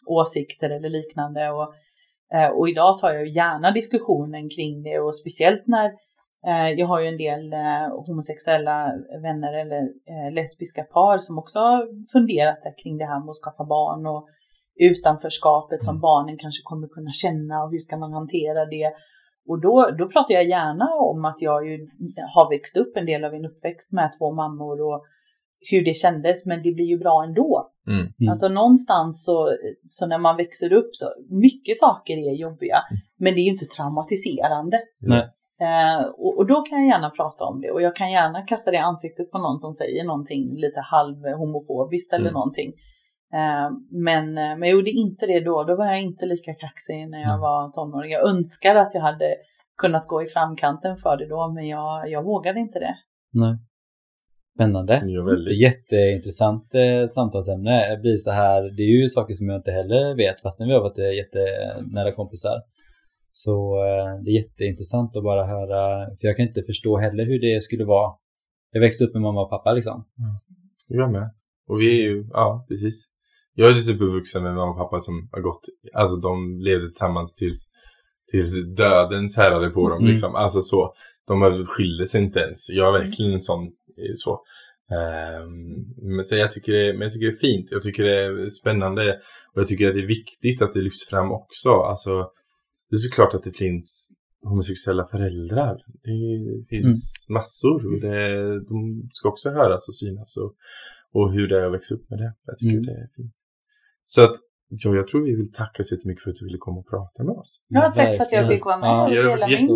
åsikter 0.08 0.70
eller 0.70 0.90
liknande. 0.90 1.50
Och, 1.50 1.74
och 2.58 2.70
idag 2.70 2.98
tar 3.00 3.12
jag 3.12 3.26
ju 3.28 3.34
gärna 3.34 3.72
diskussionen 3.72 4.50
kring 4.50 4.84
det 4.84 5.00
och 5.00 5.16
speciellt 5.16 5.64
när 5.68 5.92
jag 6.78 6.88
har 6.88 7.02
ju 7.02 7.08
en 7.08 7.18
del 7.18 7.54
eh, 7.54 8.06
homosexuella 8.08 8.92
vänner 9.22 9.54
eller 9.54 9.82
eh, 9.82 10.34
lesbiska 10.34 10.84
par 10.84 11.18
som 11.18 11.38
också 11.38 11.60
har 11.60 12.12
funderat 12.12 12.60
kring 12.84 12.98
det 12.98 13.06
här 13.06 13.20
med 13.20 13.30
att 13.30 13.44
skaffa 13.44 13.66
barn 13.66 14.08
och 14.08 14.28
utanförskapet 14.80 15.84
som 15.84 16.00
barnen 16.00 16.38
kanske 16.38 16.62
kommer 16.64 16.88
kunna 16.88 17.12
känna 17.12 17.64
och 17.64 17.72
hur 17.72 17.80
ska 17.80 17.98
man 17.98 18.14
hantera 18.14 18.66
det. 18.66 18.94
Och 19.48 19.62
då, 19.62 19.90
då 19.98 20.10
pratar 20.10 20.34
jag 20.34 20.50
gärna 20.50 20.86
om 21.12 21.26
att 21.26 21.42
jag 21.42 21.68
ju 21.68 21.88
har 22.36 22.50
växt 22.50 22.78
upp 22.78 22.98
en 22.98 23.06
del 23.06 23.24
av 23.24 23.34
en 23.34 23.46
uppväxt 23.46 23.92
med 23.92 24.12
två 24.18 24.34
mammor 24.34 24.82
och 24.82 25.06
hur 25.72 25.86
det 25.86 25.94
kändes, 25.94 26.46
men 26.46 26.64
det 26.64 26.72
blir 26.72 26.86
ju 26.86 26.98
bra 26.98 27.24
ändå. 27.24 27.72
Mm. 27.88 28.00
Mm. 28.00 28.30
Alltså 28.30 28.48
någonstans 28.48 29.26
så, 29.26 29.58
så 29.88 30.08
när 30.08 30.18
man 30.18 30.38
växer 30.38 30.74
upp 30.74 30.90
så, 30.92 31.06
mycket 31.30 31.78
saker 31.78 32.14
är 32.14 32.36
jobbiga, 32.36 32.78
men 33.18 33.34
det 33.34 33.40
är 33.40 33.44
ju 33.44 33.52
inte 33.52 33.66
traumatiserande. 33.66 34.80
Nej. 35.00 35.30
Eh, 35.62 36.06
och, 36.06 36.38
och, 36.38 36.48
då 36.48 36.62
kan 36.62 36.80
jag 36.80 36.88
gärna 36.88 37.10
prata 37.10 37.46
om 37.46 37.62
det 37.62 37.72
och 37.72 37.82
jag 37.82 37.96
kan 37.96 38.12
gärna 38.12 38.42
kasta 38.42 38.72
det 38.72 38.78
i 38.78 38.80
ansiktet 38.80 39.32
på 39.32 39.38
någon 39.38 39.60
som 39.60 39.74
säger 39.74 40.04
någonting 40.04 40.44
lite 40.56 40.82
halvhomofobiskt 40.82 42.14
eller 42.14 42.30
mm. 42.30 42.34
någonting. 42.34 42.74
Eh, 43.34 43.70
men, 43.92 44.38
eh, 44.38 44.58
men 44.58 44.64
jag 44.70 44.72
gjorde 44.72 44.90
inte 44.90 45.26
det 45.26 45.40
då, 45.40 45.64
då 45.64 45.76
var 45.76 45.86
jag 45.86 46.02
inte 46.02 46.26
lika 46.26 46.54
kaxig 46.54 47.10
när 47.10 47.20
jag 47.20 47.32
mm. 47.32 47.42
var 47.42 47.72
tonåring. 47.72 48.12
Jag 48.12 48.30
önskar 48.30 48.76
att 48.76 48.94
jag 48.94 49.02
hade 49.02 49.36
kunnat 49.78 50.08
gå 50.08 50.24
i 50.24 50.28
framkanten 50.28 50.98
för 50.98 51.18
det 51.18 51.28
då, 51.28 51.52
men 51.56 51.68
jag, 51.68 52.10
jag 52.10 52.24
vågade 52.24 52.60
inte 52.60 52.80
det. 52.80 52.96
Nej. 53.34 53.58
Spännande. 54.56 55.02
Ja, 55.06 55.24
väldigt. 55.24 55.62
Jätteintressant 55.62 56.76
eh, 56.76 57.08
samtalsämne. 57.08 57.90
Det 57.90 58.02
blir 58.02 58.18
så 58.18 58.32
här, 58.32 58.62
det 58.62 58.84
är 58.84 59.02
ju 59.02 59.08
saker 59.08 59.34
som 59.34 59.50
jag 59.50 59.60
inte 59.60 59.72
heller 59.72 60.16
vet 60.16 60.42
fastän 60.42 60.68
vi 60.68 60.74
har 60.74 60.82
varit 60.82 61.00
eh, 61.00 61.14
jättenära 61.22 62.12
kompisar. 62.12 62.58
Så 63.32 63.76
eh, 63.86 64.24
det 64.24 64.30
är 64.32 64.38
jätteintressant 64.44 65.18
att 65.18 65.24
bara 65.24 65.46
höra, 65.46 66.06
för 66.18 66.28
jag 66.28 66.38
kan 66.38 66.48
inte 66.48 66.64
förstå 66.64 66.98
heller 66.98 67.26
hur 67.26 67.40
det 67.42 67.64
skulle 67.64 67.86
vara. 67.86 68.14
Jag 68.72 68.82
växte 68.82 69.04
upp 69.04 69.14
med 69.14 69.22
mamma 69.22 69.42
och 69.42 69.50
pappa 69.50 69.74
liksom. 69.74 70.06
Mm. 70.20 70.36
Jag 70.88 71.12
med. 71.12 71.30
Och 71.68 71.82
vi 71.82 72.00
är 72.00 72.10
ju, 72.10 72.28
ja 72.32 72.66
precis. 72.70 73.10
Jag 73.54 73.70
är 73.70 73.74
typ 73.74 74.02
uppvuxen 74.02 74.44
med 74.44 74.56
mamma 74.56 74.72
och 74.72 74.78
pappa 74.78 75.00
som 75.00 75.30
har 75.32 75.42
gått, 75.42 75.62
alltså 75.94 76.16
de 76.16 76.60
levde 76.60 76.86
tillsammans 76.86 77.36
tills, 77.36 77.68
tills 78.32 78.76
döden 78.76 79.30
särade 79.30 79.70
på 79.70 79.90
dem 79.90 80.00
mm. 80.00 80.10
liksom. 80.10 80.36
Alltså 80.36 80.62
så, 80.62 80.94
de 81.28 81.66
skilde 81.66 82.06
sig 82.06 82.22
inte 82.22 82.40
ens. 82.40 82.70
Jag 82.70 82.88
är 82.88 83.04
verkligen 83.04 83.34
en 83.34 83.40
sån, 83.40 83.64
eh, 83.64 84.14
så. 84.16 84.40
Um, 85.42 86.16
men, 86.16 86.24
så 86.24 86.36
jag 86.36 86.52
tycker 86.52 86.74
det, 86.74 86.94
men 86.94 87.02
jag 87.02 87.12
tycker 87.12 87.28
det 87.28 87.34
är 87.34 87.38
fint, 87.38 87.72
jag 87.72 87.84
tycker 87.84 88.04
det 88.04 88.22
är 88.22 88.50
spännande 88.50 89.20
och 89.54 89.62
jag 89.62 89.68
tycker 89.68 89.88
att 89.88 89.94
det 89.94 90.02
är 90.02 90.08
viktigt 90.08 90.62
att 90.62 90.74
det 90.74 90.82
lyfts 90.82 91.10
fram 91.10 91.32
också. 91.32 91.70
Alltså, 91.70 92.32
det 92.90 92.96
är 92.96 92.98
såklart 92.98 93.34
att 93.34 93.44
det 93.44 93.52
finns 93.52 94.10
homosexuella 94.44 95.06
föräldrar. 95.06 95.78
Det 96.04 96.68
finns 96.70 97.14
mm. 97.28 97.34
massor. 97.40 97.94
Och 97.94 98.02
det, 98.02 98.60
de 98.66 99.10
ska 99.14 99.30
också 99.30 99.50
höras 99.50 99.88
och 99.88 99.96
synas. 99.96 100.38
Och, 100.38 100.56
och 101.14 101.34
hur 101.34 101.48
det 101.48 101.62
är 101.62 101.66
att 101.66 101.74
växa 101.74 101.96
upp 101.96 102.10
med 102.10 102.20
det. 102.20 102.34
Jag 102.46 102.58
tycker 102.58 102.74
mm. 102.74 102.86
det 102.86 102.92
är 102.92 103.08
fint. 103.16 103.34
Så 104.04 104.22
att 104.22 104.36
ja, 104.70 104.96
jag 104.96 105.08
tror 105.08 105.26
vi 105.26 105.36
vill 105.36 105.52
tacka 105.52 105.84
så 105.84 105.96
mycket 106.04 106.24
för 106.24 106.32
att 106.32 106.38
du 106.40 106.46
ville 106.46 106.58
komma 106.58 106.80
och 106.80 106.90
prata 106.90 107.24
med 107.24 107.36
oss. 107.36 107.62
Ja, 107.68 107.92
tack 107.96 108.18
för 108.18 108.24
att 108.24 108.32
jag 108.32 108.48
fick 108.48 108.66
vara 108.66 108.78
med 108.78 108.90
ja, 108.90 109.04
och 109.04 109.12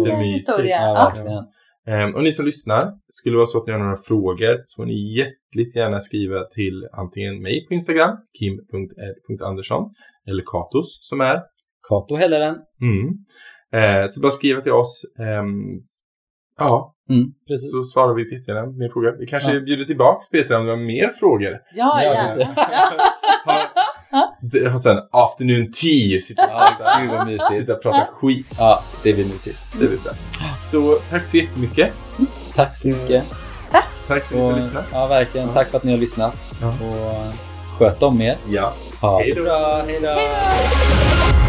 dela 0.03 0.17
min 0.17 0.33
historia. 0.33 0.79
Ja, 0.81 1.49
Um, 1.87 2.15
och 2.15 2.23
ni 2.23 2.31
som 2.31 2.45
lyssnar, 2.45 2.93
skulle 3.09 3.33
det 3.33 3.37
vara 3.37 3.45
så 3.45 3.57
att 3.57 3.67
ni 3.67 3.73
har 3.73 3.79
några 3.79 3.97
frågor 3.97 4.63
så 4.65 4.81
får 4.81 4.85
ni 4.85 5.17
jätteligt 5.17 5.75
gärna 5.75 5.99
skriva 5.99 6.43
till 6.43 6.87
antingen 6.91 7.41
mig 7.41 7.65
på 7.67 7.73
Instagram, 7.73 8.17
kim.r.andersson, 8.39 9.93
eller 10.27 10.43
Katos 10.45 10.97
som 11.01 11.21
är 11.21 11.41
Kato 11.89 12.15
Helleren. 12.15 12.55
Mm. 12.81 13.07
Eh, 13.73 14.09
så 14.09 14.21
bara 14.21 14.31
skriva 14.31 14.61
till 14.61 14.71
oss. 14.71 15.05
Um, 15.19 15.83
ja, 16.59 16.95
mm, 17.09 17.25
precis. 17.47 17.71
så 17.71 17.77
svarar 17.77 18.13
vi 18.13 18.25
Peter 18.25 18.65
mer 18.79 18.89
frågor. 18.89 19.15
Vi 19.19 19.25
kanske 19.25 19.53
ja. 19.53 19.59
bjuder 19.59 19.85
tillbaka 19.85 20.25
Peter 20.31 20.57
om 20.57 20.65
du 20.65 20.71
har 20.71 20.77
mer 20.77 21.09
frågor. 21.09 21.59
Ja, 21.73 22.03
ja. 22.03 22.11
har, 24.71 24.77
sen 24.77 24.97
afternoon 25.11 25.71
tea, 25.71 26.19
sitta, 26.19 26.41
ja, 26.41 27.37
sitta 27.53 27.73
och 27.73 27.81
prata 27.81 28.05
skit. 28.05 28.47
Ja, 28.57 28.83
det 29.03 29.13
blir 29.13 29.25
mysigt. 29.25 29.59
Det 29.71 29.87
blir 29.87 29.97
bra. 29.97 30.11
Så 30.71 30.95
tack 31.09 31.25
så 31.25 31.37
jättemycket. 31.37 31.93
Tack 32.53 32.77
så 32.77 32.87
mycket. 32.87 33.25
Tack. 33.71 33.85
Tack 34.07 34.23
för 34.23 34.35
att 34.35 34.41
ni 34.41 34.49
har 34.49 34.55
lyssnat. 34.55 34.85
Ja, 34.91 35.07
verkligen. 35.07 35.49
Tack 35.49 35.69
för 35.69 35.77
att 35.77 35.83
ni 35.83 35.91
har 35.91 35.99
lyssnat. 35.99 36.55
Och 36.61 37.77
sköt 37.77 38.03
om 38.03 38.21
er. 38.21 38.37
Ja. 38.49 38.73
Ha 39.01 39.23
det 39.23 39.35
bra. 39.35 39.81
Hej 39.87 39.99
då. 40.01 41.42